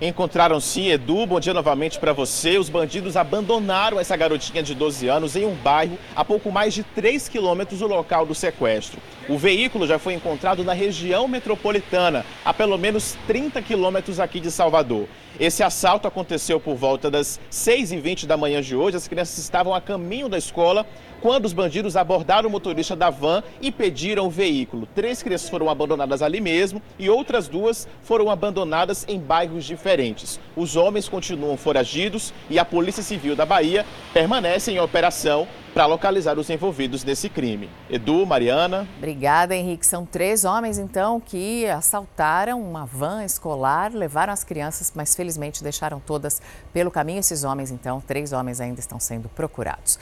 Encontraram 0.00 0.58
sim, 0.58 0.90
Edu. 0.90 1.24
Bom 1.24 1.38
dia 1.38 1.54
novamente 1.54 2.00
para 2.00 2.12
você. 2.12 2.58
Os 2.58 2.68
bandidos 2.68 3.16
abandonaram 3.16 4.00
essa 4.00 4.16
garotinha 4.16 4.60
de 4.60 4.74
12 4.74 5.06
anos 5.06 5.36
em 5.36 5.46
um 5.46 5.54
bairro 5.54 5.96
a 6.16 6.24
pouco 6.24 6.50
mais 6.50 6.74
de 6.74 6.82
3 6.82 7.28
quilômetros 7.28 7.78
do 7.78 7.86
local 7.86 8.26
do 8.26 8.34
sequestro. 8.34 8.98
O 9.28 9.38
veículo 9.38 9.86
já 9.86 9.96
foi 9.96 10.14
encontrado 10.14 10.64
na 10.64 10.72
região 10.72 11.28
metropolitana, 11.28 12.26
a 12.44 12.52
pelo 12.52 12.76
menos 12.76 13.16
30 13.28 13.62
quilômetros 13.62 14.18
aqui 14.18 14.40
de 14.40 14.50
Salvador. 14.50 15.06
Esse 15.38 15.64
assalto 15.64 16.06
aconteceu 16.06 16.60
por 16.60 16.76
volta 16.76 17.10
das 17.10 17.40
6h20 17.50 18.24
da 18.24 18.36
manhã 18.36 18.62
de 18.62 18.76
hoje. 18.76 18.96
As 18.96 19.08
crianças 19.08 19.38
estavam 19.38 19.74
a 19.74 19.80
caminho 19.80 20.28
da 20.28 20.38
escola 20.38 20.86
quando 21.20 21.46
os 21.46 21.52
bandidos 21.52 21.96
abordaram 21.96 22.48
o 22.48 22.52
motorista 22.52 22.94
da 22.94 23.10
van 23.10 23.42
e 23.60 23.72
pediram 23.72 24.26
o 24.26 24.30
veículo. 24.30 24.86
Três 24.94 25.24
crianças 25.24 25.48
foram 25.48 25.68
abandonadas 25.68 26.22
ali 26.22 26.40
mesmo 26.40 26.80
e 26.98 27.10
outras 27.10 27.48
duas 27.48 27.88
foram 28.02 28.30
abandonadas 28.30 29.04
em 29.08 29.18
bairros 29.18 29.64
diferentes. 29.64 30.38
Os 30.54 30.76
homens 30.76 31.08
continuam 31.08 31.56
foragidos 31.56 32.32
e 32.48 32.56
a 32.56 32.64
Polícia 32.64 33.02
Civil 33.02 33.34
da 33.34 33.44
Bahia 33.44 33.84
permanece 34.12 34.70
em 34.70 34.78
operação 34.78 35.48
para 35.74 35.86
localizar 35.86 36.38
os 36.38 36.48
envolvidos 36.48 37.02
nesse 37.02 37.28
crime. 37.28 37.68
Edu, 37.90 38.24
Mariana. 38.24 38.88
Obrigada, 38.96 39.56
Henrique. 39.56 39.84
São 39.84 40.06
três 40.06 40.44
homens, 40.44 40.78
então, 40.78 41.20
que 41.20 41.66
assaltaram 41.66 42.62
uma 42.62 42.86
van 42.86 43.24
escolar, 43.24 43.92
levaram 43.92 44.32
as 44.32 44.44
crianças, 44.44 44.92
mas 44.94 45.16
felizmente 45.16 45.64
deixaram 45.64 45.98
todas 45.98 46.40
pelo 46.72 46.92
caminho. 46.92 47.18
Esses 47.18 47.42
homens, 47.42 47.72
então, 47.72 48.00
três 48.00 48.32
homens 48.32 48.60
ainda 48.60 48.78
estão 48.78 49.00
sendo 49.00 49.28
procurados. 49.28 49.98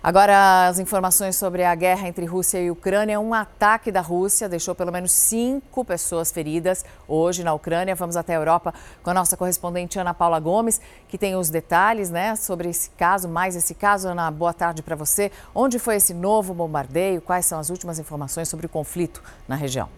Agora, 0.00 0.68
as 0.68 0.78
informações 0.78 1.34
sobre 1.34 1.64
a 1.64 1.74
guerra 1.74 2.06
entre 2.06 2.24
Rússia 2.24 2.60
e 2.60 2.70
Ucrânia. 2.70 3.18
Um 3.18 3.34
ataque 3.34 3.90
da 3.90 4.00
Rússia 4.00 4.48
deixou 4.48 4.72
pelo 4.72 4.92
menos 4.92 5.10
cinco 5.10 5.84
pessoas 5.84 6.30
feridas 6.30 6.84
hoje 7.08 7.42
na 7.42 7.52
Ucrânia. 7.52 7.96
Vamos 7.96 8.16
até 8.16 8.34
a 8.34 8.38
Europa 8.38 8.72
com 9.02 9.10
a 9.10 9.14
nossa 9.14 9.36
correspondente 9.36 9.98
Ana 9.98 10.14
Paula 10.14 10.38
Gomes, 10.38 10.80
que 11.08 11.18
tem 11.18 11.34
os 11.34 11.50
detalhes 11.50 12.10
né, 12.10 12.36
sobre 12.36 12.68
esse 12.68 12.90
caso, 12.90 13.28
mais 13.28 13.56
esse 13.56 13.74
caso. 13.74 14.08
Ana, 14.08 14.30
boa 14.30 14.52
tarde 14.52 14.82
para 14.82 14.94
você. 14.94 15.32
Onde 15.52 15.80
foi 15.80 15.96
esse 15.96 16.14
novo 16.14 16.54
bombardeio? 16.54 17.20
Quais 17.20 17.44
são 17.44 17.58
as 17.58 17.68
últimas 17.68 17.98
informações 17.98 18.48
sobre 18.48 18.66
o 18.66 18.68
conflito 18.68 19.20
na 19.48 19.56
região? 19.56 19.88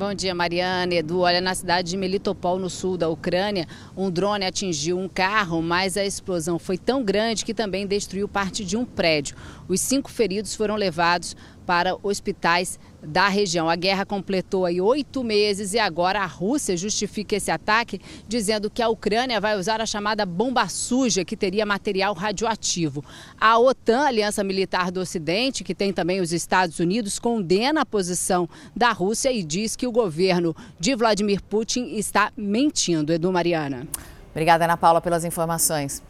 Bom 0.00 0.14
dia, 0.14 0.34
Mariana, 0.34 0.94
Edu. 0.94 1.18
Olha, 1.18 1.42
na 1.42 1.54
cidade 1.54 1.90
de 1.90 1.96
Melitopol, 1.98 2.58
no 2.58 2.70
sul 2.70 2.96
da 2.96 3.10
Ucrânia, 3.10 3.68
um 3.94 4.10
drone 4.10 4.46
atingiu 4.46 4.98
um 4.98 5.06
carro, 5.06 5.60
mas 5.60 5.94
a 5.94 6.02
explosão 6.02 6.58
foi 6.58 6.78
tão 6.78 7.04
grande 7.04 7.44
que 7.44 7.52
também 7.52 7.86
destruiu 7.86 8.26
parte 8.26 8.64
de 8.64 8.78
um 8.78 8.84
prédio. 8.86 9.36
Os 9.68 9.78
cinco 9.82 10.10
feridos 10.10 10.54
foram 10.54 10.74
levados 10.74 11.36
para 11.70 11.96
hospitais 12.02 12.80
da 13.00 13.28
região. 13.28 13.70
A 13.70 13.76
guerra 13.76 14.04
completou 14.04 14.66
aí 14.66 14.80
oito 14.80 15.22
meses 15.22 15.72
e 15.72 15.78
agora 15.78 16.18
a 16.20 16.26
Rússia 16.26 16.76
justifica 16.76 17.36
esse 17.36 17.48
ataque 17.48 18.00
dizendo 18.26 18.68
que 18.68 18.82
a 18.82 18.88
Ucrânia 18.88 19.40
vai 19.40 19.56
usar 19.56 19.80
a 19.80 19.86
chamada 19.86 20.26
bomba 20.26 20.66
suja 20.68 21.24
que 21.24 21.36
teria 21.36 21.64
material 21.64 22.12
radioativo. 22.12 23.04
A 23.40 23.56
OTAN, 23.56 24.00
Aliança 24.00 24.42
Militar 24.42 24.90
do 24.90 24.98
Ocidente, 24.98 25.62
que 25.62 25.72
tem 25.72 25.92
também 25.92 26.20
os 26.20 26.32
Estados 26.32 26.80
Unidos, 26.80 27.20
condena 27.20 27.82
a 27.82 27.86
posição 27.86 28.48
da 28.74 28.90
Rússia 28.90 29.30
e 29.30 29.40
diz 29.40 29.76
que 29.76 29.86
o 29.86 29.92
governo 29.92 30.56
de 30.76 30.96
Vladimir 30.96 31.40
Putin 31.40 31.94
está 31.94 32.32
mentindo. 32.36 33.12
Edu 33.12 33.30
Mariana. 33.30 33.86
Obrigada, 34.32 34.64
Ana 34.64 34.76
Paula, 34.76 35.00
pelas 35.00 35.24
informações. 35.24 36.02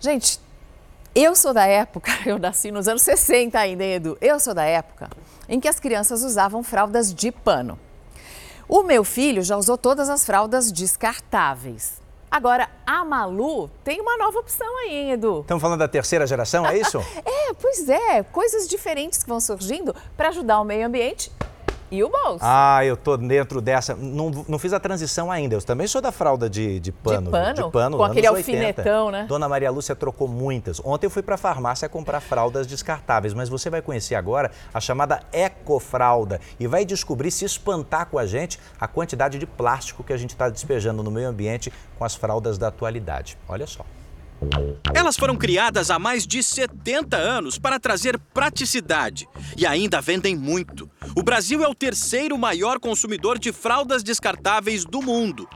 Gente, 0.00 0.40
eu 1.22 1.34
sou 1.34 1.52
da 1.52 1.66
época, 1.66 2.12
eu 2.24 2.38
nasci 2.38 2.70
nos 2.70 2.86
anos 2.86 3.02
60 3.02 3.58
ainda, 3.58 3.84
Edu. 3.84 4.16
Eu 4.20 4.38
sou 4.38 4.54
da 4.54 4.64
época 4.64 5.10
em 5.48 5.58
que 5.58 5.68
as 5.68 5.80
crianças 5.80 6.22
usavam 6.22 6.62
fraldas 6.62 7.12
de 7.12 7.32
pano. 7.32 7.78
O 8.68 8.82
meu 8.82 9.02
filho 9.02 9.42
já 9.42 9.56
usou 9.56 9.78
todas 9.78 10.08
as 10.08 10.24
fraldas 10.24 10.70
descartáveis. 10.70 11.98
Agora, 12.30 12.68
a 12.86 13.02
Malu 13.04 13.70
tem 13.82 14.00
uma 14.00 14.18
nova 14.18 14.38
opção 14.38 14.68
aí, 14.80 14.94
hein, 14.94 15.12
Edu? 15.12 15.40
Estamos 15.40 15.62
falando 15.62 15.78
da 15.78 15.88
terceira 15.88 16.26
geração, 16.26 16.66
é 16.66 16.76
isso? 16.76 16.98
é, 17.24 17.54
pois 17.54 17.88
é. 17.88 18.22
Coisas 18.22 18.68
diferentes 18.68 19.22
que 19.22 19.28
vão 19.28 19.40
surgindo 19.40 19.96
para 20.14 20.28
ajudar 20.28 20.60
o 20.60 20.64
meio 20.64 20.86
ambiente 20.86 21.32
e 21.90 22.02
o 22.02 22.08
bolso. 22.08 22.40
Ah, 22.40 22.84
eu 22.84 22.96
tô 22.96 23.16
dentro 23.16 23.60
dessa. 23.60 23.94
Não, 23.94 24.30
não 24.48 24.58
fiz 24.58 24.72
a 24.72 24.80
transição 24.80 25.30
ainda. 25.30 25.54
Eu 25.54 25.62
também 25.62 25.86
sou 25.86 26.00
da 26.00 26.12
fralda 26.12 26.48
de, 26.48 26.80
de 26.80 26.92
pano. 26.92 27.26
De 27.26 27.30
pano? 27.30 27.54
De 27.54 27.70
pano 27.70 27.96
Com 27.96 28.04
aquele 28.04 28.26
alfinetão, 28.26 29.10
né? 29.10 29.26
Dona 29.28 29.48
Maria 29.48 29.70
Lúcia 29.70 29.94
trocou 29.96 30.28
muitas. 30.28 30.80
Ontem 30.84 31.06
eu 31.06 31.10
fui 31.10 31.22
para 31.22 31.34
a 31.34 31.38
farmácia 31.38 31.88
comprar 31.88 32.20
fraldas 32.20 32.66
descartáveis, 32.66 33.34
mas 33.34 33.48
você 33.48 33.70
vai 33.70 33.82
conhecer 33.82 34.14
agora 34.14 34.50
a 34.72 34.80
chamada 34.80 35.20
ecofralda 35.32 36.40
e 36.58 36.66
vai 36.66 36.84
descobrir 36.84 37.30
se 37.30 37.44
espantar 37.44 38.06
com 38.06 38.18
a 38.18 38.26
gente 38.26 38.58
a 38.80 38.86
quantidade 38.86 39.38
de 39.38 39.46
plástico 39.46 40.02
que 40.02 40.12
a 40.12 40.16
gente 40.16 40.30
está 40.30 40.48
despejando 40.48 41.02
no 41.02 41.10
meio 41.10 41.28
ambiente 41.28 41.72
com 41.98 42.04
as 42.04 42.14
fraldas 42.14 42.58
da 42.58 42.68
atualidade. 42.68 43.36
Olha 43.48 43.66
só. 43.66 43.84
Elas 44.94 45.16
foram 45.16 45.36
criadas 45.36 45.90
há 45.90 45.98
mais 45.98 46.26
de 46.26 46.42
70 46.42 47.16
anos 47.16 47.58
para 47.58 47.78
trazer 47.78 48.18
praticidade 48.32 49.28
e 49.56 49.66
ainda 49.66 50.00
vendem 50.00 50.36
muito. 50.36 50.90
O 51.16 51.22
Brasil 51.22 51.62
é 51.62 51.68
o 51.68 51.74
terceiro 51.74 52.38
maior 52.38 52.78
consumidor 52.78 53.38
de 53.38 53.52
fraldas 53.52 54.02
descartáveis 54.02 54.84
do 54.84 55.02
mundo. 55.02 55.48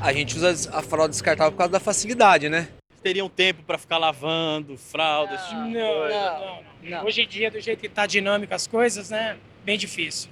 A 0.00 0.12
gente 0.12 0.36
usa 0.36 0.70
a 0.72 0.82
fralda 0.82 1.10
descartável 1.10 1.52
por 1.52 1.58
causa 1.58 1.72
da 1.72 1.80
facilidade, 1.80 2.48
né? 2.48 2.68
Teriam 3.02 3.28
tempo 3.28 3.62
para 3.62 3.78
ficar 3.78 3.98
lavando 3.98 4.76
fraldas? 4.76 5.40
Não, 5.52 5.70
não, 5.70 6.08
não, 6.08 6.62
não, 6.82 7.04
Hoje 7.04 7.22
em 7.22 7.28
dia, 7.28 7.50
do 7.50 7.60
jeito 7.60 7.80
que 7.80 7.86
está 7.86 8.06
dinâmico 8.06 8.52
as 8.52 8.66
coisas, 8.66 9.10
né? 9.10 9.36
Bem 9.64 9.78
difícil. 9.78 10.30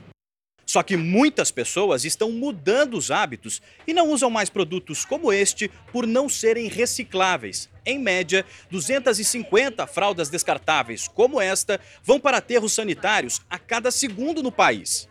Só 0.66 0.82
que 0.82 0.96
muitas 0.96 1.50
pessoas 1.50 2.04
estão 2.04 2.32
mudando 2.32 2.94
os 2.94 3.10
hábitos 3.10 3.60
e 3.86 3.92
não 3.92 4.10
usam 4.10 4.30
mais 4.30 4.48
produtos 4.48 5.04
como 5.04 5.32
este 5.32 5.70
por 5.92 6.06
não 6.06 6.28
serem 6.28 6.68
recicláveis. 6.68 7.68
Em 7.86 7.98
média, 7.98 8.46
250 8.70 9.86
fraldas 9.86 10.30
descartáveis 10.30 11.06
como 11.06 11.40
esta 11.40 11.78
vão 12.02 12.18
para 12.18 12.38
aterros 12.38 12.72
sanitários 12.72 13.42
a 13.50 13.58
cada 13.58 13.90
segundo 13.90 14.42
no 14.42 14.50
país. 14.50 15.06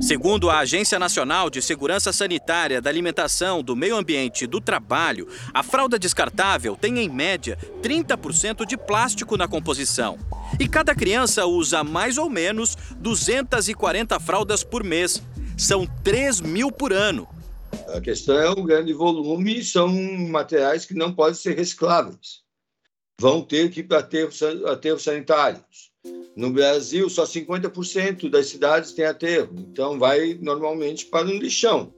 Segundo 0.00 0.50
a 0.50 0.58
Agência 0.58 0.98
Nacional 0.98 1.48
de 1.48 1.62
Segurança 1.62 2.12
Sanitária 2.12 2.80
da 2.80 2.90
Alimentação, 2.90 3.62
do 3.62 3.74
Meio 3.74 3.96
Ambiente 3.96 4.44
e 4.44 4.46
do 4.46 4.60
Trabalho, 4.60 5.26
a 5.52 5.62
fralda 5.62 5.98
descartável 5.98 6.76
tem, 6.76 6.98
em 6.98 7.08
média, 7.08 7.58
30% 7.82 8.66
de 8.66 8.76
plástico 8.76 9.36
na 9.36 9.48
composição. 9.48 10.18
E 10.60 10.68
cada 10.68 10.94
criança 10.94 11.46
usa 11.46 11.82
mais 11.82 12.18
ou 12.18 12.28
menos 12.28 12.76
240 12.98 14.20
fraldas 14.20 14.62
por 14.62 14.84
mês. 14.84 15.22
São 15.56 15.86
3 16.04 16.42
mil 16.42 16.70
por 16.70 16.92
ano. 16.92 17.26
A 17.94 18.00
questão 18.00 18.38
é 18.38 18.50
o 18.50 18.62
grande 18.62 18.92
volume 18.92 19.62
são 19.62 19.88
materiais 19.88 20.84
que 20.84 20.94
não 20.94 21.14
podem 21.14 21.34
ser 21.34 21.56
recicláveis. 21.56 22.44
Vão 23.20 23.42
ter 23.42 23.70
que 23.70 23.80
ir 23.80 23.84
para 23.84 23.98
aterros 23.98 25.02
sanitários. 25.02 25.90
No 26.36 26.50
Brasil, 26.50 27.08
só 27.08 27.24
50% 27.24 28.28
das 28.28 28.48
cidades 28.48 28.92
têm 28.92 29.06
aterro, 29.06 29.54
então 29.58 29.98
vai 29.98 30.38
normalmente 30.40 31.06
para 31.06 31.26
um 31.26 31.38
lixão. 31.38 31.92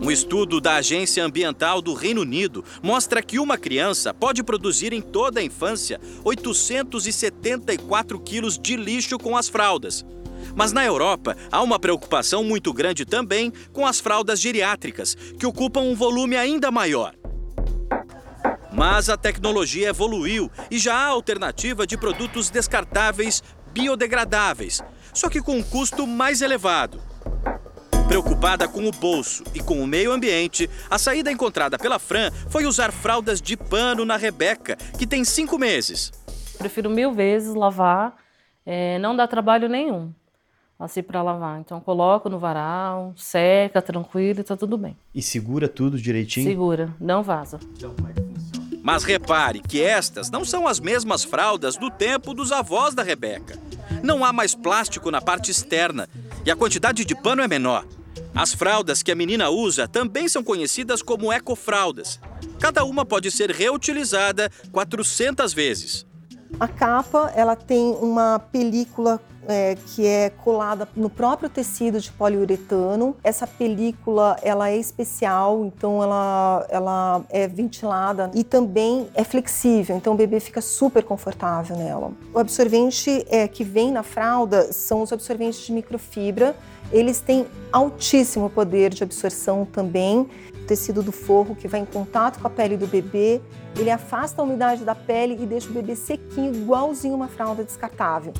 Um 0.00 0.12
estudo 0.12 0.60
da 0.60 0.76
Agência 0.76 1.24
Ambiental 1.24 1.82
do 1.82 1.92
Reino 1.92 2.20
Unido 2.20 2.64
mostra 2.80 3.20
que 3.20 3.38
uma 3.38 3.58
criança 3.58 4.14
pode 4.14 4.44
produzir 4.44 4.92
em 4.92 5.02
toda 5.02 5.40
a 5.40 5.42
infância 5.42 6.00
874 6.24 8.20
quilos 8.20 8.56
de 8.56 8.76
lixo 8.76 9.18
com 9.18 9.36
as 9.36 9.48
fraldas. 9.48 10.06
Mas 10.54 10.72
na 10.72 10.84
Europa 10.84 11.36
há 11.50 11.62
uma 11.62 11.78
preocupação 11.78 12.42
muito 12.44 12.72
grande 12.72 13.04
também 13.04 13.52
com 13.72 13.86
as 13.86 14.00
fraldas 14.00 14.40
geriátricas, 14.40 15.14
que 15.14 15.46
ocupam 15.46 15.80
um 15.80 15.94
volume 15.94 16.36
ainda 16.36 16.70
maior. 16.70 17.14
Mas 18.72 19.08
a 19.08 19.16
tecnologia 19.16 19.88
evoluiu 19.88 20.50
e 20.70 20.78
já 20.78 20.94
há 20.94 21.06
alternativa 21.06 21.86
de 21.86 21.96
produtos 21.96 22.50
descartáveis 22.50 23.42
biodegradáveis, 23.72 24.82
só 25.12 25.28
que 25.28 25.40
com 25.40 25.56
um 25.56 25.62
custo 25.62 26.06
mais 26.06 26.42
elevado. 26.42 27.00
Preocupada 28.06 28.66
com 28.66 28.86
o 28.86 28.90
bolso 28.90 29.44
e 29.54 29.60
com 29.60 29.82
o 29.82 29.86
meio 29.86 30.12
ambiente, 30.12 30.68
a 30.90 30.98
saída 30.98 31.30
encontrada 31.30 31.78
pela 31.78 31.98
Fran 31.98 32.30
foi 32.48 32.64
usar 32.64 32.90
fraldas 32.90 33.40
de 33.40 33.56
pano 33.56 34.04
na 34.04 34.16
Rebeca, 34.16 34.76
que 34.98 35.06
tem 35.06 35.24
cinco 35.24 35.58
meses. 35.58 36.10
Prefiro 36.56 36.88
mil 36.88 37.12
vezes 37.12 37.54
lavar, 37.54 38.16
é, 38.64 38.98
não 38.98 39.14
dá 39.14 39.26
trabalho 39.26 39.68
nenhum 39.68 40.12
assim 40.78 41.02
para 41.02 41.22
lavar. 41.22 41.58
Então 41.60 41.80
coloco 41.80 42.28
no 42.28 42.38
varal, 42.38 43.12
seca, 43.16 43.82
tranquilo 43.82 44.40
e 44.40 44.44
tá 44.44 44.56
tudo 44.56 44.78
bem. 44.78 44.96
E 45.14 45.20
segura 45.20 45.68
tudo 45.68 45.98
direitinho? 45.98 46.48
Segura, 46.48 46.94
não 47.00 47.22
vaza. 47.22 47.58
Mas 48.82 49.02
repare 49.02 49.60
que 49.60 49.82
estas 49.82 50.30
não 50.30 50.44
são 50.44 50.66
as 50.66 50.78
mesmas 50.78 51.24
fraldas 51.24 51.76
do 51.76 51.90
tempo 51.90 52.32
dos 52.32 52.52
avós 52.52 52.94
da 52.94 53.02
Rebeca. 53.02 53.58
Não 54.02 54.24
há 54.24 54.32
mais 54.32 54.54
plástico 54.54 55.10
na 55.10 55.20
parte 55.20 55.50
externa 55.50 56.08
e 56.46 56.50
a 56.50 56.56
quantidade 56.56 57.04
de 57.04 57.14
pano 57.14 57.42
é 57.42 57.48
menor. 57.48 57.84
As 58.34 58.54
fraldas 58.54 59.02
que 59.02 59.10
a 59.10 59.16
menina 59.16 59.50
usa 59.50 59.88
também 59.88 60.28
são 60.28 60.44
conhecidas 60.44 61.02
como 61.02 61.32
ecofraldas. 61.32 62.20
Cada 62.60 62.84
uma 62.84 63.04
pode 63.04 63.30
ser 63.30 63.50
reutilizada 63.50 64.50
400 64.70 65.52
vezes. 65.52 66.06
A 66.58 66.68
capa 66.68 67.32
ela 67.34 67.56
tem 67.56 67.92
uma 68.00 68.38
película 68.38 69.20
é, 69.48 69.76
que 69.86 70.06
é 70.06 70.30
colada 70.30 70.86
no 70.94 71.08
próprio 71.08 71.48
tecido 71.48 71.98
de 71.98 72.12
poliuretano. 72.12 73.16
Essa 73.24 73.46
película 73.46 74.36
ela 74.42 74.68
é 74.68 74.76
especial, 74.76 75.64
então 75.64 76.02
ela, 76.02 76.66
ela 76.68 77.24
é 77.30 77.48
ventilada 77.48 78.30
e 78.34 78.44
também 78.44 79.08
é 79.14 79.24
flexível, 79.24 79.96
então 79.96 80.12
o 80.12 80.16
bebê 80.16 80.38
fica 80.38 80.60
super 80.60 81.02
confortável 81.02 81.76
nela. 81.76 82.12
O 82.32 82.38
absorvente 82.38 83.24
é, 83.28 83.48
que 83.48 83.64
vem 83.64 83.90
na 83.90 84.02
fralda 84.02 84.70
são 84.72 85.02
os 85.02 85.12
absorventes 85.12 85.60
de 85.60 85.72
microfibra. 85.72 86.54
Eles 86.92 87.20
têm 87.20 87.46
altíssimo 87.70 88.48
poder 88.48 88.90
de 88.90 89.02
absorção 89.02 89.64
também. 89.64 90.28
O 90.54 90.66
tecido 90.66 91.02
do 91.02 91.12
forro 91.12 91.54
que 91.54 91.68
vai 91.68 91.80
em 91.80 91.84
contato 91.84 92.40
com 92.40 92.46
a 92.46 92.50
pele 92.50 92.76
do 92.76 92.86
bebê, 92.86 93.40
ele 93.78 93.90
afasta 93.90 94.40
a 94.40 94.44
umidade 94.44 94.84
da 94.84 94.94
pele 94.94 95.36
e 95.40 95.46
deixa 95.46 95.68
o 95.68 95.72
bebê 95.72 95.94
sequinho, 95.96 96.54
igualzinho 96.54 97.14
uma 97.14 97.28
fralda 97.28 97.62
descartável. 97.62 98.32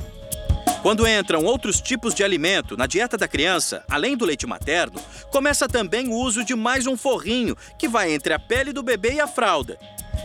Quando 0.81 1.05
entram 1.05 1.43
outros 1.43 1.81
tipos 1.81 2.15
de 2.15 2.23
alimento 2.23 2.77
na 2.77 2.87
dieta 2.87 3.17
da 3.17 3.27
criança, 3.27 3.83
além 3.89 4.15
do 4.15 4.23
leite 4.23 4.47
materno, 4.47 4.99
começa 5.29 5.67
também 5.67 6.07
o 6.07 6.13
uso 6.13 6.43
de 6.43 6.55
mais 6.55 6.87
um 6.87 6.95
forrinho 6.95 7.55
que 7.77 7.89
vai 7.89 8.13
entre 8.13 8.33
a 8.33 8.39
pele 8.39 8.71
do 8.71 8.81
bebê 8.81 9.15
e 9.15 9.19
a 9.19 9.27
fralda. 9.27 9.77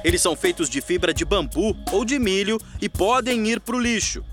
Eles 0.04 0.22
são 0.22 0.36
feitos 0.36 0.70
de 0.70 0.80
fibra 0.80 1.12
de 1.12 1.24
bambu 1.24 1.76
ou 1.90 2.04
de 2.04 2.20
milho 2.20 2.60
e 2.80 2.88
podem 2.88 3.48
ir 3.48 3.58
para 3.58 3.74
o 3.74 3.80
lixo. 3.80 4.24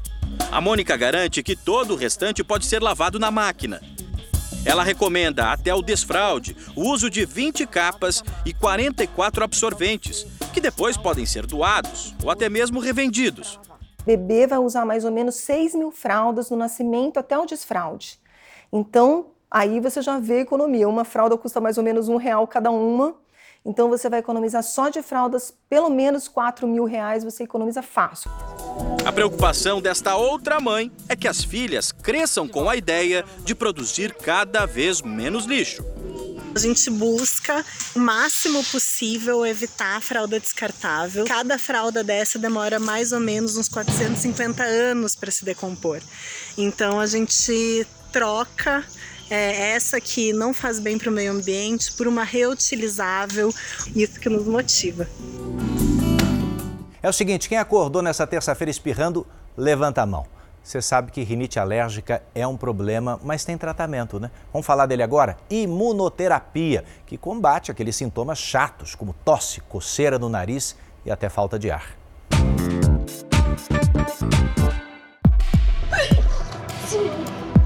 A 0.51 0.62
Mônica 0.62 0.95
garante 0.95 1.41
que 1.41 1.55
todo 1.55 1.95
o 1.95 1.97
restante 1.97 2.43
pode 2.43 2.67
ser 2.67 2.84
lavado 2.84 3.17
na 3.17 3.31
máquina. 3.31 3.81
Ela 4.63 4.84
recomenda 4.84 5.51
até 5.51 5.73
o 5.73 5.81
desfraude 5.81 6.55
o 6.75 6.88
uso 6.88 7.10
de 7.10 7.25
20 7.25 7.65
capas 7.65 8.23
e 8.45 8.53
44 8.53 9.43
absorventes, 9.43 10.27
que 10.53 10.62
depois 10.62 10.95
podem 10.95 11.25
ser 11.25 11.47
doados 11.47 12.13
ou 12.21 12.29
até 12.29 12.47
mesmo 12.47 12.79
revendidos 12.79 13.60
bebê 14.01 14.47
vai 14.47 14.59
usar 14.59 14.85
mais 14.85 15.05
ou 15.05 15.11
menos 15.11 15.35
6 15.35 15.75
mil 15.75 15.91
fraldas 15.91 16.49
do 16.49 16.55
nascimento 16.55 17.17
até 17.17 17.37
o 17.37 17.45
desfraude. 17.45 18.19
Então, 18.71 19.27
aí 19.49 19.79
você 19.79 20.01
já 20.01 20.19
vê 20.19 20.37
a 20.37 20.41
economia. 20.41 20.87
Uma 20.87 21.03
fralda 21.03 21.37
custa 21.37 21.59
mais 21.59 21.77
ou 21.77 21.83
menos 21.83 22.09
um 22.09 22.17
real 22.17 22.47
cada 22.47 22.71
uma. 22.71 23.15
Então, 23.63 23.89
você 23.89 24.09
vai 24.09 24.19
economizar 24.19 24.63
só 24.63 24.89
de 24.89 25.01
fraldas 25.03 25.53
pelo 25.69 25.89
menos 25.89 26.27
4 26.27 26.67
mil 26.67 26.83
reais, 26.85 27.23
você 27.23 27.43
economiza 27.43 27.83
fácil. 27.83 28.31
A 29.05 29.11
preocupação 29.11 29.81
desta 29.81 30.15
outra 30.15 30.59
mãe 30.59 30.91
é 31.07 31.15
que 31.15 31.27
as 31.27 31.43
filhas 31.43 31.91
cresçam 31.91 32.47
com 32.47 32.69
a 32.69 32.75
ideia 32.75 33.23
de 33.43 33.53
produzir 33.53 34.15
cada 34.15 34.65
vez 34.65 35.01
menos 35.01 35.45
lixo. 35.45 35.83
A 36.53 36.59
gente 36.59 36.89
busca 36.89 37.65
o 37.95 37.99
máximo 37.99 38.63
possível 38.65 39.45
evitar 39.45 39.95
a 39.95 40.01
fralda 40.01 40.39
descartável. 40.39 41.25
Cada 41.25 41.57
fralda 41.57 42.03
dessa 42.03 42.37
demora 42.37 42.79
mais 42.79 43.13
ou 43.13 43.19
menos 43.19 43.55
uns 43.55 43.69
450 43.69 44.61
anos 44.63 45.15
para 45.15 45.31
se 45.31 45.45
decompor. 45.45 46.01
Então 46.57 46.99
a 46.99 47.05
gente 47.05 47.87
troca 48.11 48.83
é, 49.29 49.71
essa 49.71 50.01
que 50.01 50.33
não 50.33 50.53
faz 50.53 50.77
bem 50.77 50.97
para 50.97 51.09
o 51.09 51.13
meio 51.13 51.31
ambiente 51.31 51.93
por 51.93 52.05
uma 52.05 52.25
reutilizável. 52.25 53.53
Isso 53.95 54.19
que 54.19 54.27
nos 54.27 54.45
motiva. 54.45 55.07
É 57.01 57.09
o 57.09 57.13
seguinte: 57.13 57.47
quem 57.47 57.57
acordou 57.57 58.01
nessa 58.01 58.27
terça-feira 58.27 58.69
espirrando, 58.69 59.25
levanta 59.57 60.01
a 60.01 60.05
mão. 60.05 60.40
Você 60.63 60.80
sabe 60.80 61.12
que 61.12 61.24
rinite 61.24 61.60
alérgica 61.60 62.21
é 62.36 62.45
um 62.45 62.56
problema, 62.56 63.19
mas 63.24 63.43
tem 63.43 63.58
tratamento, 63.58 64.19
né? 64.19 64.30
Vamos 64.54 64.65
falar 64.65 64.86
dele 64.86 65.02
agora? 65.02 65.36
Imunoterapia, 65.50 66.86
que 67.06 67.17
combate 67.17 67.71
aqueles 67.71 67.95
sintomas 67.95 68.38
chatos, 68.38 68.93
como 68.93 69.13
tosse, 69.26 69.60
coceira 69.62 70.19
no 70.19 70.30
nariz 70.30 70.78
e 71.04 71.10
até 71.10 71.30
falta 71.30 71.58
de 71.58 71.71
ar. 71.71 71.97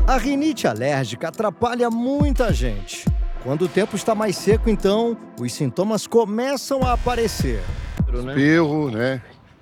A 0.07 0.17
rinite 0.17 0.65
alérgica 0.65 1.27
atrapalha 1.27 1.89
muita 1.89 2.53
gente. 2.53 3.05
Quando 3.43 3.65
o 3.65 3.67
tempo 3.67 3.95
está 3.95 4.15
mais 4.15 4.37
seco, 4.37 4.69
então, 4.69 5.17
os 5.39 5.51
sintomas 5.53 6.07
começam 6.07 6.81
a 6.83 6.93
aparecer. 6.93 7.61
Espirro, 8.07 8.89
né? 8.89 9.21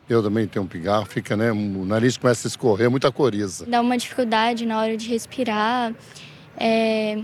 Eu 0.10 0.22
também 0.22 0.48
tenho 0.48 0.66
um 0.66 0.68
pigarro, 0.68 1.06
fica, 1.06 1.36
né? 1.38 1.52
O 1.52 1.86
nariz 1.86 2.18
começa 2.18 2.48
a 2.48 2.50
escorrer, 2.50 2.90
muita 2.90 3.12
coriza. 3.12 3.66
Dá 3.66 3.80
uma 3.82 3.98
dificuldade 3.98 4.66
na 4.66 4.80
hora 4.80 4.98
de 4.98 5.08
respirar. 5.08 5.94
É, 6.58 7.22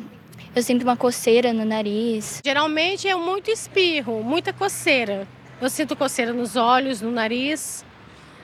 eu 0.56 0.64
sinto 0.64 0.84
uma 0.84 0.96
coceira 0.96 1.52
no 1.52 1.66
nariz. 1.66 2.42
Geralmente 2.44 3.08
é 3.08 3.16
muito 3.16 3.52
espirro, 3.52 4.24
muita 4.24 4.54
coceira. 4.54 5.28
Eu 5.62 5.70
sinto 5.70 5.96
coceira 5.96 6.32
nos 6.32 6.56
olhos, 6.56 7.02
no 7.02 7.12
nariz, 7.12 7.84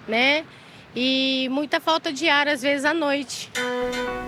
né? 0.07 0.43
E 0.95 1.47
muita 1.49 1.79
falta 1.79 2.11
de 2.11 2.27
ar, 2.27 2.47
às 2.47 2.61
vezes, 2.61 2.85
à 2.85 2.93
noite. 2.93 3.49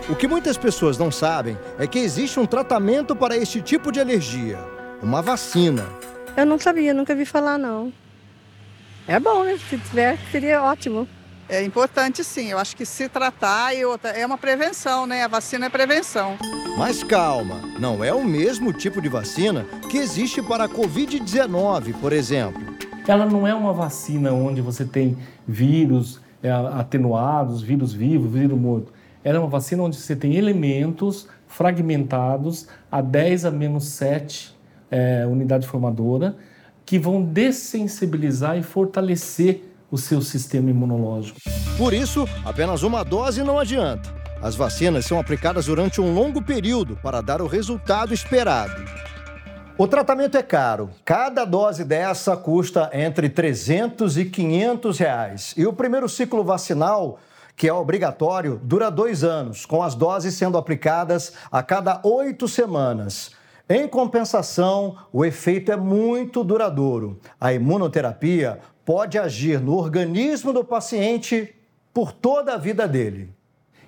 O 0.10 0.16
que 0.16 0.28
muitas 0.28 0.58
pessoas 0.58 0.98
não 0.98 1.12
sabem 1.12 1.58
é 1.78 1.86
que 1.86 2.00
existe 2.00 2.40
um 2.40 2.46
tratamento 2.46 3.16
para 3.16 3.36
este 3.36 3.62
tipo 3.62 3.92
de 3.92 4.00
alergia 4.00 4.78
uma 5.02 5.22
vacina. 5.22 5.86
Eu 6.36 6.46
não 6.46 6.60
sabia, 6.60 6.94
nunca 6.94 7.16
vi 7.16 7.26
falar, 7.26 7.58
não. 7.58 7.92
É 9.08 9.22
bom, 9.22 9.46
né? 9.46 9.58
Se 9.70 9.78
tiver, 9.78 10.18
seria 10.32 10.62
ótimo. 10.62 11.08
É 11.48 11.64
importante 11.64 12.26
sim, 12.26 12.52
eu 12.52 12.58
acho 12.58 12.76
que 12.76 12.86
se 12.86 13.08
tratar 13.08 13.74
é 13.74 14.26
uma 14.26 14.38
prevenção, 14.38 15.08
né? 15.08 15.24
A 15.24 15.30
vacina 15.30 15.68
é 15.68 15.70
prevenção. 15.70 16.36
Mas 16.78 17.04
calma, 17.06 17.62
não 17.80 18.04
é 18.04 18.14
o 18.14 18.22
mesmo 18.22 18.74
tipo 18.74 19.02
de 19.02 19.08
vacina 19.08 19.66
que 19.90 19.98
existe 19.98 20.42
para 20.42 20.66
a 20.66 20.70
Covid-19, 20.70 21.94
por 22.02 22.12
exemplo. 22.12 22.62
Ela 23.08 23.26
não 23.26 23.48
é 23.48 23.54
uma 23.54 23.72
vacina 23.72 24.34
onde 24.34 24.60
você 24.60 24.84
tem 24.84 25.18
vírus 25.48 26.20
é, 26.44 26.52
atenuados, 26.52 27.62
vírus 27.62 27.94
vivo, 27.94 28.28
vírus 28.28 28.60
morto. 28.60 28.92
Ela 29.24 29.38
é 29.38 29.40
uma 29.40 29.48
vacina 29.48 29.84
onde 29.84 29.96
você 29.96 30.18
tem 30.18 30.36
elementos 30.36 31.30
fragmentados 31.48 32.68
a 32.92 33.00
10 33.00 33.46
a 33.46 33.52
menos 33.52 33.86
7 33.86 34.54
é, 34.92 35.26
unidade 35.26 35.66
formadora 35.66 36.36
que 36.88 36.98
vão 36.98 37.22
dessensibilizar 37.22 38.58
e 38.58 38.64
fortalecer 38.64 39.62
o 39.92 39.98
seu 39.98 40.22
sistema 40.22 40.70
imunológico. 40.70 41.38
Por 41.78 41.94
isso, 41.94 42.28
apenas 42.46 42.82
uma 42.82 43.04
dose 43.04 43.44
não 43.44 43.60
adianta. 43.60 44.16
As 44.42 44.56
vacinas 44.56 45.06
são 45.06 45.20
aplicadas 45.20 45.66
durante 45.66 46.00
um 46.00 46.14
longo 46.14 46.42
período 46.42 46.98
para 47.04 47.20
dar 47.22 47.42
o 47.42 47.48
resultado 47.48 48.14
esperado. 48.14 48.86
O 49.78 49.86
tratamento 49.86 50.38
é 50.38 50.42
caro. 50.44 50.90
Cada 51.04 51.44
dose 51.44 51.84
dessa 51.84 52.38
custa 52.38 52.90
entre 52.94 53.28
300 53.28 54.18
e 54.18 54.26
500 54.26 54.98
reais. 54.98 55.54
E 55.58 55.68
o 55.68 55.74
primeiro 55.74 56.08
ciclo 56.08 56.42
vacinal, 56.42 57.20
que 57.56 57.68
é 57.68 57.74
obrigatório, 57.74 58.62
dura 58.64 58.90
dois 58.90 59.26
anos, 59.26 59.66
com 59.66 59.84
as 59.84 59.94
doses 59.94 60.36
sendo 60.36 60.58
aplicadas 60.58 61.34
a 61.52 61.62
cada 61.62 62.00
oito 62.04 62.48
semanas. 62.48 63.32
Em 63.70 63.86
compensação, 63.86 64.96
o 65.12 65.26
efeito 65.26 65.74
é 65.74 65.76
muito 65.76 66.42
duradouro. 66.42 67.20
A 67.40 67.52
imunoterapia 67.54 68.60
pode 68.86 69.18
agir 69.18 69.60
no 69.60 69.74
organismo 69.74 70.54
do 70.54 70.64
paciente 70.64 71.54
por 71.94 72.14
toda 72.14 72.54
a 72.54 72.58
vida 72.58 72.88
dele. 72.88 73.30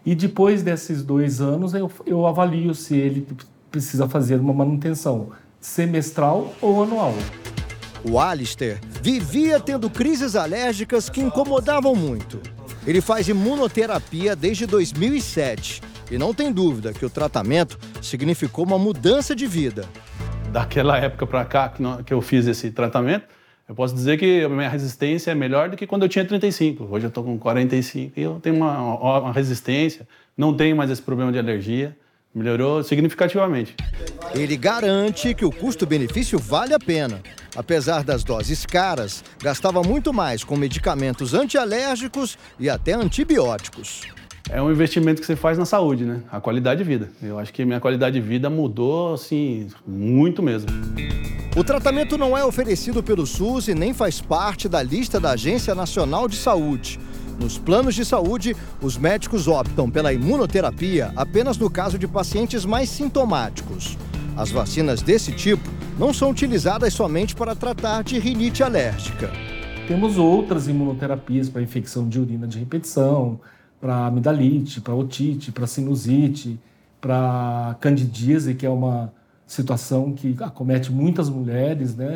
E 0.06 0.14
depois 0.14 0.62
desses 0.64 1.02
dois 1.02 1.40
anos, 1.40 1.74
eu, 1.74 1.90
eu 2.06 2.28
avalio 2.28 2.76
se 2.76 2.98
ele 2.98 3.26
precisa 3.72 4.10
fazer 4.10 4.36
uma 4.42 4.54
manutenção 4.54 5.30
semestral 5.62 6.54
ou 6.62 6.84
anual. 6.84 7.14
O 8.04 8.20
Alistair 8.20 8.82
vivia 9.02 9.62
tendo 9.62 9.90
crises 9.90 10.36
alérgicas 10.36 11.10
que 11.10 11.22
incomodavam 11.22 11.96
muito. 11.96 12.42
Ele 12.86 13.00
faz 13.00 13.30
imunoterapia 13.30 14.36
desde 14.36 14.66
2007 14.66 15.82
e 16.12 16.18
não 16.18 16.34
tem 16.34 16.52
dúvida 16.52 16.94
que 16.94 17.06
o 17.06 17.10
tratamento 17.10 17.78
significou 18.02 18.66
uma 18.66 18.78
mudança 18.78 19.36
de 19.36 19.46
vida. 19.46 19.86
Daquela 20.52 20.98
época 20.98 21.28
para 21.28 21.46
cá 21.46 21.74
que 22.06 22.14
eu 22.14 22.22
fiz 22.22 22.48
esse 22.48 22.72
tratamento, 22.72 23.26
eu 23.68 23.76
posso 23.76 23.94
dizer 23.94 24.18
que 24.18 24.44
a 24.44 24.50
minha 24.50 24.68
resistência 24.68 25.30
é 25.30 25.36
melhor 25.36 25.70
do 25.70 25.78
que 25.78 25.86
quando 25.86 26.02
eu 26.02 26.10
tinha 26.10 26.26
35. 26.26 26.88
Hoje 26.90 27.06
eu 27.06 27.10
estou 27.10 27.24
com 27.24 27.38
45 27.38 28.20
e 28.20 28.24
eu 28.24 28.40
tenho 28.42 28.56
uma, 28.56 29.20
uma 29.20 29.32
resistência, 29.32 30.08
não 30.36 30.56
tenho 30.56 30.76
mais 30.76 30.90
esse 30.90 31.02
problema 31.02 31.32
de 31.32 31.38
alergia. 31.38 31.96
Melhorou 32.34 32.84
significativamente. 32.84 33.76
Ele 34.36 34.56
garante 34.56 35.34
que 35.34 35.44
o 35.44 35.52
custo-benefício 35.52 36.38
vale 36.38 36.76
a 36.76 36.80
pena. 36.80 37.22
Apesar 37.56 38.04
das 38.04 38.24
doses 38.24 38.68
caras, 38.68 39.24
gastava 39.42 39.82
muito 39.82 40.14
mais 40.14 40.44
com 40.44 40.56
medicamentos 40.56 41.34
antialérgicos 41.34 42.38
e 42.60 42.70
até 42.70 42.94
antibióticos. 42.94 44.19
É 44.52 44.60
um 44.60 44.72
investimento 44.72 45.22
que 45.22 45.28
você 45.28 45.36
faz 45.36 45.60
na 45.60 45.66
saúde, 45.66 46.06
né? 46.06 46.22
A 46.32 46.42
qualidade 46.42 46.80
de 46.80 46.84
vida. 46.84 47.10
Eu 47.22 47.38
acho 47.38 47.54
que 47.54 47.64
minha 47.64 47.80
qualidade 47.80 48.20
de 48.20 48.28
vida 48.28 48.50
mudou, 48.50 49.14
assim, 49.14 49.68
muito 49.86 50.42
mesmo. 50.42 50.70
O 51.56 51.64
tratamento 51.64 52.18
não 52.18 52.36
é 52.36 52.44
oferecido 52.44 53.04
pelo 53.04 53.28
SUS 53.28 53.68
e 53.68 53.76
nem 53.76 53.94
faz 53.94 54.20
parte 54.20 54.68
da 54.68 54.82
lista 54.82 55.20
da 55.20 55.32
Agência 55.32 55.76
Nacional 55.76 56.28
de 56.28 56.36
Saúde. 56.36 57.00
Nos 57.40 57.60
planos 57.60 57.94
de 57.94 58.04
saúde, 58.04 58.56
os 58.82 58.98
médicos 58.98 59.48
optam 59.48 59.90
pela 59.90 60.12
imunoterapia 60.12 61.14
apenas 61.16 61.58
no 61.58 61.70
caso 61.70 62.00
de 62.00 62.08
pacientes 62.08 62.66
mais 62.66 62.90
sintomáticos. 62.90 63.98
As 64.36 64.50
vacinas 64.52 65.02
desse 65.04 65.32
tipo 65.32 65.70
não 65.98 66.12
são 66.12 66.32
utilizadas 66.32 66.94
somente 66.94 67.36
para 67.36 67.56
tratar 67.56 68.04
de 68.04 68.18
rinite 68.18 68.64
alérgica. 68.64 69.32
Temos 69.88 70.18
outras 70.18 70.68
imunoterapias 70.68 71.50
para 71.50 71.62
infecção 71.62 72.08
de 72.08 72.20
urina 72.20 72.48
de 72.48 72.60
repetição, 72.60 73.40
para 73.80 74.08
amidalite, 74.08 74.82
para 74.82 74.94
otite, 74.94 75.52
para 75.52 75.68
sinusite, 75.68 76.60
para 77.00 77.76
candidíase, 77.80 78.56
que 78.56 78.66
é 78.66 78.70
uma 78.70 79.14
situação 79.48 80.14
que 80.14 80.36
acomete 80.40 80.92
muitas 80.92 81.30
mulheres, 81.30 81.96
né? 81.96 82.16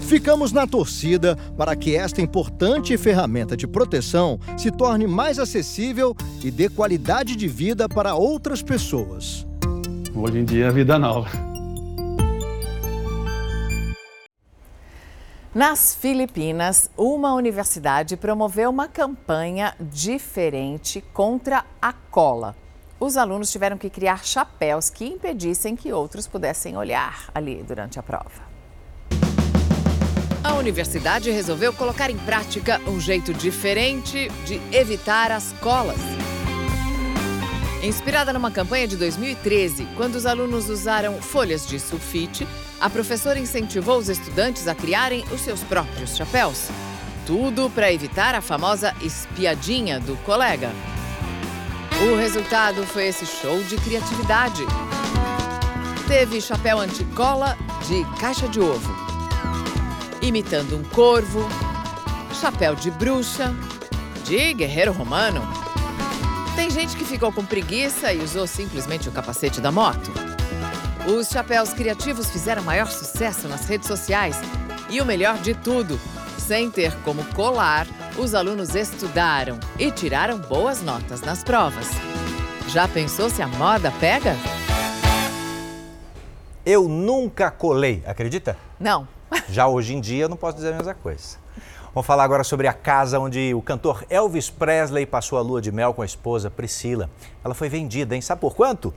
Ficamos 0.00 0.52
na 0.52 0.66
torcida 0.66 1.36
para 1.56 1.74
que 1.74 1.96
esta 1.96 2.22
importante 2.22 2.96
ferramenta 2.96 3.56
de 3.56 3.66
proteção 3.66 4.38
se 4.56 4.70
torne 4.70 5.06
mais 5.06 5.38
acessível 5.38 6.14
e 6.44 6.50
dê 6.50 6.68
qualidade 6.68 7.34
de 7.34 7.48
vida 7.48 7.88
para 7.88 8.14
outras 8.14 8.62
pessoas. 8.62 9.46
Hoje 10.14 10.38
em 10.38 10.44
dia, 10.44 10.68
a 10.68 10.70
vida 10.70 10.98
nova. 10.98 11.45
Nas 15.56 15.94
Filipinas, 15.94 16.90
uma 16.98 17.32
universidade 17.32 18.14
promoveu 18.14 18.68
uma 18.68 18.86
campanha 18.86 19.74
diferente 19.80 21.02
contra 21.14 21.64
a 21.80 21.94
cola. 21.94 22.54
Os 23.00 23.16
alunos 23.16 23.50
tiveram 23.50 23.78
que 23.78 23.88
criar 23.88 24.22
chapéus 24.22 24.90
que 24.90 25.06
impedissem 25.06 25.74
que 25.74 25.94
outros 25.94 26.26
pudessem 26.26 26.76
olhar 26.76 27.30
ali 27.34 27.62
durante 27.62 27.98
a 27.98 28.02
prova. 28.02 28.42
A 30.44 30.52
universidade 30.56 31.30
resolveu 31.30 31.72
colocar 31.72 32.10
em 32.10 32.18
prática 32.18 32.78
um 32.86 33.00
jeito 33.00 33.32
diferente 33.32 34.28
de 34.44 34.60
evitar 34.76 35.32
as 35.32 35.54
colas. 35.62 35.96
Inspirada 37.82 38.30
numa 38.30 38.50
campanha 38.50 38.86
de 38.86 38.98
2013, 38.98 39.88
quando 39.96 40.16
os 40.16 40.26
alunos 40.26 40.68
usaram 40.68 41.14
folhas 41.22 41.66
de 41.66 41.80
sulfite, 41.80 42.46
a 42.80 42.90
professora 42.90 43.38
incentivou 43.38 43.98
os 43.98 44.08
estudantes 44.08 44.68
a 44.68 44.74
criarem 44.74 45.24
os 45.32 45.40
seus 45.40 45.62
próprios 45.62 46.16
chapéus. 46.16 46.68
Tudo 47.26 47.70
para 47.70 47.92
evitar 47.92 48.34
a 48.34 48.40
famosa 48.40 48.94
espiadinha 49.02 49.98
do 49.98 50.16
colega. 50.24 50.70
O 52.02 52.16
resultado 52.16 52.86
foi 52.86 53.06
esse 53.06 53.24
show 53.24 53.62
de 53.64 53.76
criatividade. 53.76 54.62
Teve 56.06 56.40
chapéu 56.40 56.78
anticola 56.78 57.56
de 57.88 58.04
caixa 58.20 58.46
de 58.46 58.60
ovo, 58.60 58.94
imitando 60.20 60.76
um 60.76 60.84
corvo, 60.84 61.48
chapéu 62.40 62.74
de 62.74 62.90
bruxa, 62.90 63.52
de 64.24 64.52
guerreiro 64.54 64.92
romano. 64.92 65.40
Tem 66.54 66.70
gente 66.70 66.96
que 66.96 67.04
ficou 67.04 67.32
com 67.32 67.44
preguiça 67.44 68.12
e 68.12 68.22
usou 68.22 68.46
simplesmente 68.46 69.08
o 69.08 69.12
capacete 69.12 69.60
da 69.60 69.72
moto. 69.72 70.25
Os 71.06 71.28
chapéus 71.28 71.72
criativos 71.72 72.28
fizeram 72.28 72.64
maior 72.64 72.88
sucesso 72.88 73.46
nas 73.46 73.68
redes 73.68 73.86
sociais. 73.86 74.36
E 74.90 75.00
o 75.00 75.06
melhor 75.06 75.38
de 75.38 75.54
tudo, 75.54 76.00
sem 76.36 76.68
ter 76.68 76.92
como 77.02 77.24
colar, 77.26 77.86
os 78.18 78.34
alunos 78.34 78.74
estudaram 78.74 79.56
e 79.78 79.92
tiraram 79.92 80.36
boas 80.36 80.82
notas 80.82 81.20
nas 81.20 81.44
provas. 81.44 81.86
Já 82.66 82.88
pensou 82.88 83.30
se 83.30 83.40
a 83.40 83.46
moda 83.46 83.92
pega? 84.00 84.34
Eu 86.64 86.88
nunca 86.88 87.52
colei, 87.52 88.02
acredita? 88.04 88.56
Não. 88.80 89.06
Já 89.48 89.68
hoje 89.68 89.94
em 89.94 90.00
dia 90.00 90.24
eu 90.24 90.28
não 90.28 90.36
posso 90.36 90.56
dizer 90.56 90.72
a 90.72 90.76
mesma 90.76 90.94
coisa. 90.94 91.38
Vamos 91.94 92.04
falar 92.04 92.24
agora 92.24 92.42
sobre 92.42 92.66
a 92.66 92.72
casa 92.72 93.20
onde 93.20 93.54
o 93.54 93.62
cantor 93.62 94.04
Elvis 94.10 94.50
Presley 94.50 95.06
passou 95.06 95.38
a 95.38 95.40
lua 95.40 95.62
de 95.62 95.70
mel 95.70 95.94
com 95.94 96.02
a 96.02 96.04
esposa 96.04 96.50
Priscila. 96.50 97.08
Ela 97.44 97.54
foi 97.54 97.68
vendida, 97.68 98.16
hein? 98.16 98.20
Sabe 98.20 98.40
por 98.40 98.56
quanto? 98.56 98.92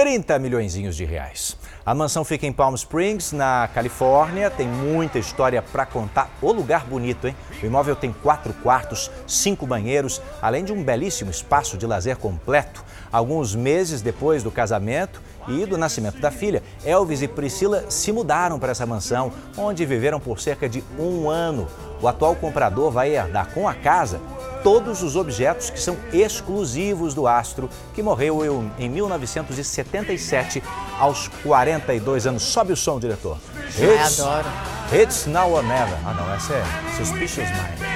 30 0.00 0.38
milhões 0.38 0.72
de 0.72 1.04
reais. 1.04 1.58
A 1.84 1.94
mansão 1.94 2.24
fica 2.24 2.46
em 2.46 2.52
Palm 2.54 2.74
Springs, 2.74 3.32
na 3.32 3.68
Califórnia. 3.74 4.48
Tem 4.48 4.66
muita 4.66 5.18
história 5.18 5.60
para 5.60 5.84
contar. 5.84 6.30
O 6.40 6.50
lugar 6.52 6.86
bonito, 6.86 7.28
hein? 7.28 7.36
O 7.62 7.66
imóvel 7.66 7.94
tem 7.94 8.10
quatro 8.10 8.54
quartos, 8.62 9.10
cinco 9.26 9.66
banheiros, 9.66 10.22
além 10.40 10.64
de 10.64 10.72
um 10.72 10.82
belíssimo 10.82 11.30
espaço 11.30 11.76
de 11.76 11.86
lazer 11.86 12.16
completo. 12.16 12.82
Alguns 13.12 13.54
meses 13.54 14.00
depois 14.00 14.42
do 14.42 14.50
casamento 14.50 15.20
e 15.50 15.66
do 15.66 15.76
nascimento 15.76 16.20
da 16.20 16.30
filha, 16.30 16.62
Elvis 16.84 17.22
e 17.22 17.28
Priscila 17.28 17.84
se 17.88 18.12
mudaram 18.12 18.58
para 18.58 18.72
essa 18.72 18.86
mansão, 18.86 19.32
onde 19.56 19.84
viveram 19.84 20.20
por 20.20 20.40
cerca 20.40 20.68
de 20.68 20.84
um 20.98 21.28
ano. 21.28 21.66
O 22.00 22.08
atual 22.08 22.34
comprador 22.34 22.90
vai 22.90 23.14
herdar 23.14 23.52
com 23.52 23.68
a 23.68 23.74
casa 23.74 24.20
todos 24.62 25.02
os 25.02 25.16
objetos 25.16 25.70
que 25.70 25.80
são 25.80 25.96
exclusivos 26.12 27.14
do 27.14 27.26
astro, 27.26 27.68
que 27.94 28.02
morreu 28.02 28.64
em 28.78 28.88
1977, 28.88 30.62
aos 30.98 31.28
42 31.42 32.26
anos. 32.26 32.42
Sobe 32.42 32.72
o 32.72 32.76
som, 32.76 32.98
diretor. 32.98 33.38
It's, 33.68 34.20
adoro. 34.20 34.48
It's 34.92 35.26
now 35.26 35.50
or 35.50 35.62
never. 35.62 35.96
Ah, 36.04 36.14
não, 36.14 36.34
essa 36.34 36.54
é 36.54 36.64
Suspicious 36.96 37.48
Mind. 37.48 37.90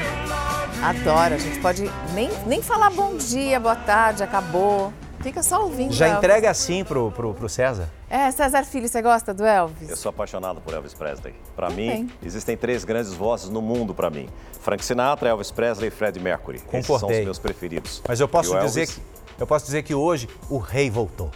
Adoro. 0.82 1.34
A 1.34 1.38
gente 1.38 1.58
pode 1.60 1.90
nem, 2.12 2.30
nem 2.46 2.62
falar 2.62 2.90
bom 2.90 3.16
dia, 3.16 3.58
boa 3.58 3.76
tarde, 3.76 4.22
acabou. 4.22 4.92
Fica 5.24 5.42
só 5.42 5.62
ouvindo. 5.62 5.92
Já 5.92 6.06
Elvis. 6.06 6.18
entrega 6.18 6.50
assim 6.50 6.84
pro, 6.84 7.10
pro, 7.10 7.32
pro 7.32 7.48
César? 7.48 7.88
É, 8.10 8.30
César 8.30 8.62
Filho, 8.64 8.86
você 8.86 9.00
gosta 9.00 9.32
do 9.32 9.44
Elvis? 9.44 9.88
Eu 9.88 9.96
sou 9.96 10.10
apaixonado 10.10 10.60
por 10.60 10.74
Elvis 10.74 10.92
Presley. 10.92 11.34
Para 11.56 11.70
mim, 11.70 12.10
existem 12.22 12.56
três 12.56 12.84
grandes 12.84 13.14
vozes 13.14 13.48
no 13.48 13.62
mundo 13.62 13.94
para 13.94 14.10
mim: 14.10 14.28
Frank 14.60 14.84
Sinatra, 14.84 15.30
Elvis 15.30 15.50
Presley 15.50 15.88
e 15.88 15.90
Freddie 15.90 16.20
Mercury. 16.22 16.60
Esses 16.72 16.86
são 16.86 17.08
os 17.08 17.24
meus 17.24 17.38
preferidos. 17.38 18.02
Mas 18.06 18.20
eu 18.20 18.28
posso 18.28 18.50
dizer 18.60 18.80
Elvis- 18.82 18.94
que 19.36 19.42
eu 19.42 19.46
posso 19.46 19.64
dizer 19.64 19.82
que 19.82 19.94
hoje 19.94 20.28
o 20.50 20.58
rei 20.58 20.90
voltou. 20.90 21.30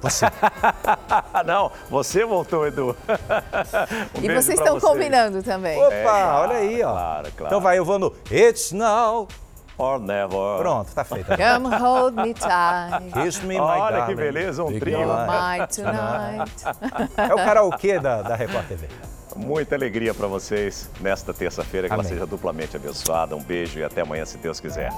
Você. 0.00 0.26
Não, 1.46 1.72
você 1.90 2.24
voltou, 2.24 2.66
Edu. 2.66 2.94
Um 4.16 4.22
e 4.22 4.28
vocês 4.34 4.58
estão 4.58 4.78
você. 4.78 4.86
combinando 4.86 5.42
também. 5.42 5.76
Opa, 5.82 5.92
É, 5.94 6.02
claro, 6.02 6.42
olha 6.50 6.58
aí, 6.58 6.82
ó. 6.82 6.92
Claro, 6.92 7.32
claro. 7.36 7.46
Então 7.46 7.60
vai, 7.60 7.78
eu 7.78 7.84
vou 7.84 7.98
no 7.98 8.14
It's 8.30 8.70
now 8.72 9.26
or 9.78 9.98
never. 9.98 10.58
Pronto, 10.58 10.92
tá 10.94 11.04
feito. 11.04 11.26
Come 11.26 11.74
hold 11.76 12.14
me 12.16 12.34
tight. 12.34 13.12
Kiss 13.12 13.42
me, 13.44 13.54
my 13.54 13.60
Olha 13.60 13.98
darling. 13.98 14.06
que 14.06 14.14
beleza, 14.22 14.64
um 14.64 14.78
trio. 14.78 14.98
My 14.98 15.66
tonight. 15.66 16.64
É 17.16 17.34
o 17.34 17.36
karaokê 17.36 17.98
da, 17.98 18.22
da 18.22 18.34
Record 18.36 18.66
TV. 18.66 18.88
Muita 19.36 19.74
alegria 19.74 20.14
para 20.14 20.28
vocês 20.28 20.88
nesta 21.00 21.34
terça-feira. 21.34 21.88
Que 21.88 21.92
ela 21.94 22.02
Amém. 22.02 22.12
seja 22.12 22.24
duplamente 22.26 22.76
abençoada. 22.76 23.34
Um 23.34 23.42
beijo 23.42 23.80
e 23.80 23.84
até 23.84 24.02
amanhã, 24.02 24.24
se 24.24 24.38
Deus 24.38 24.60
quiser. 24.60 24.92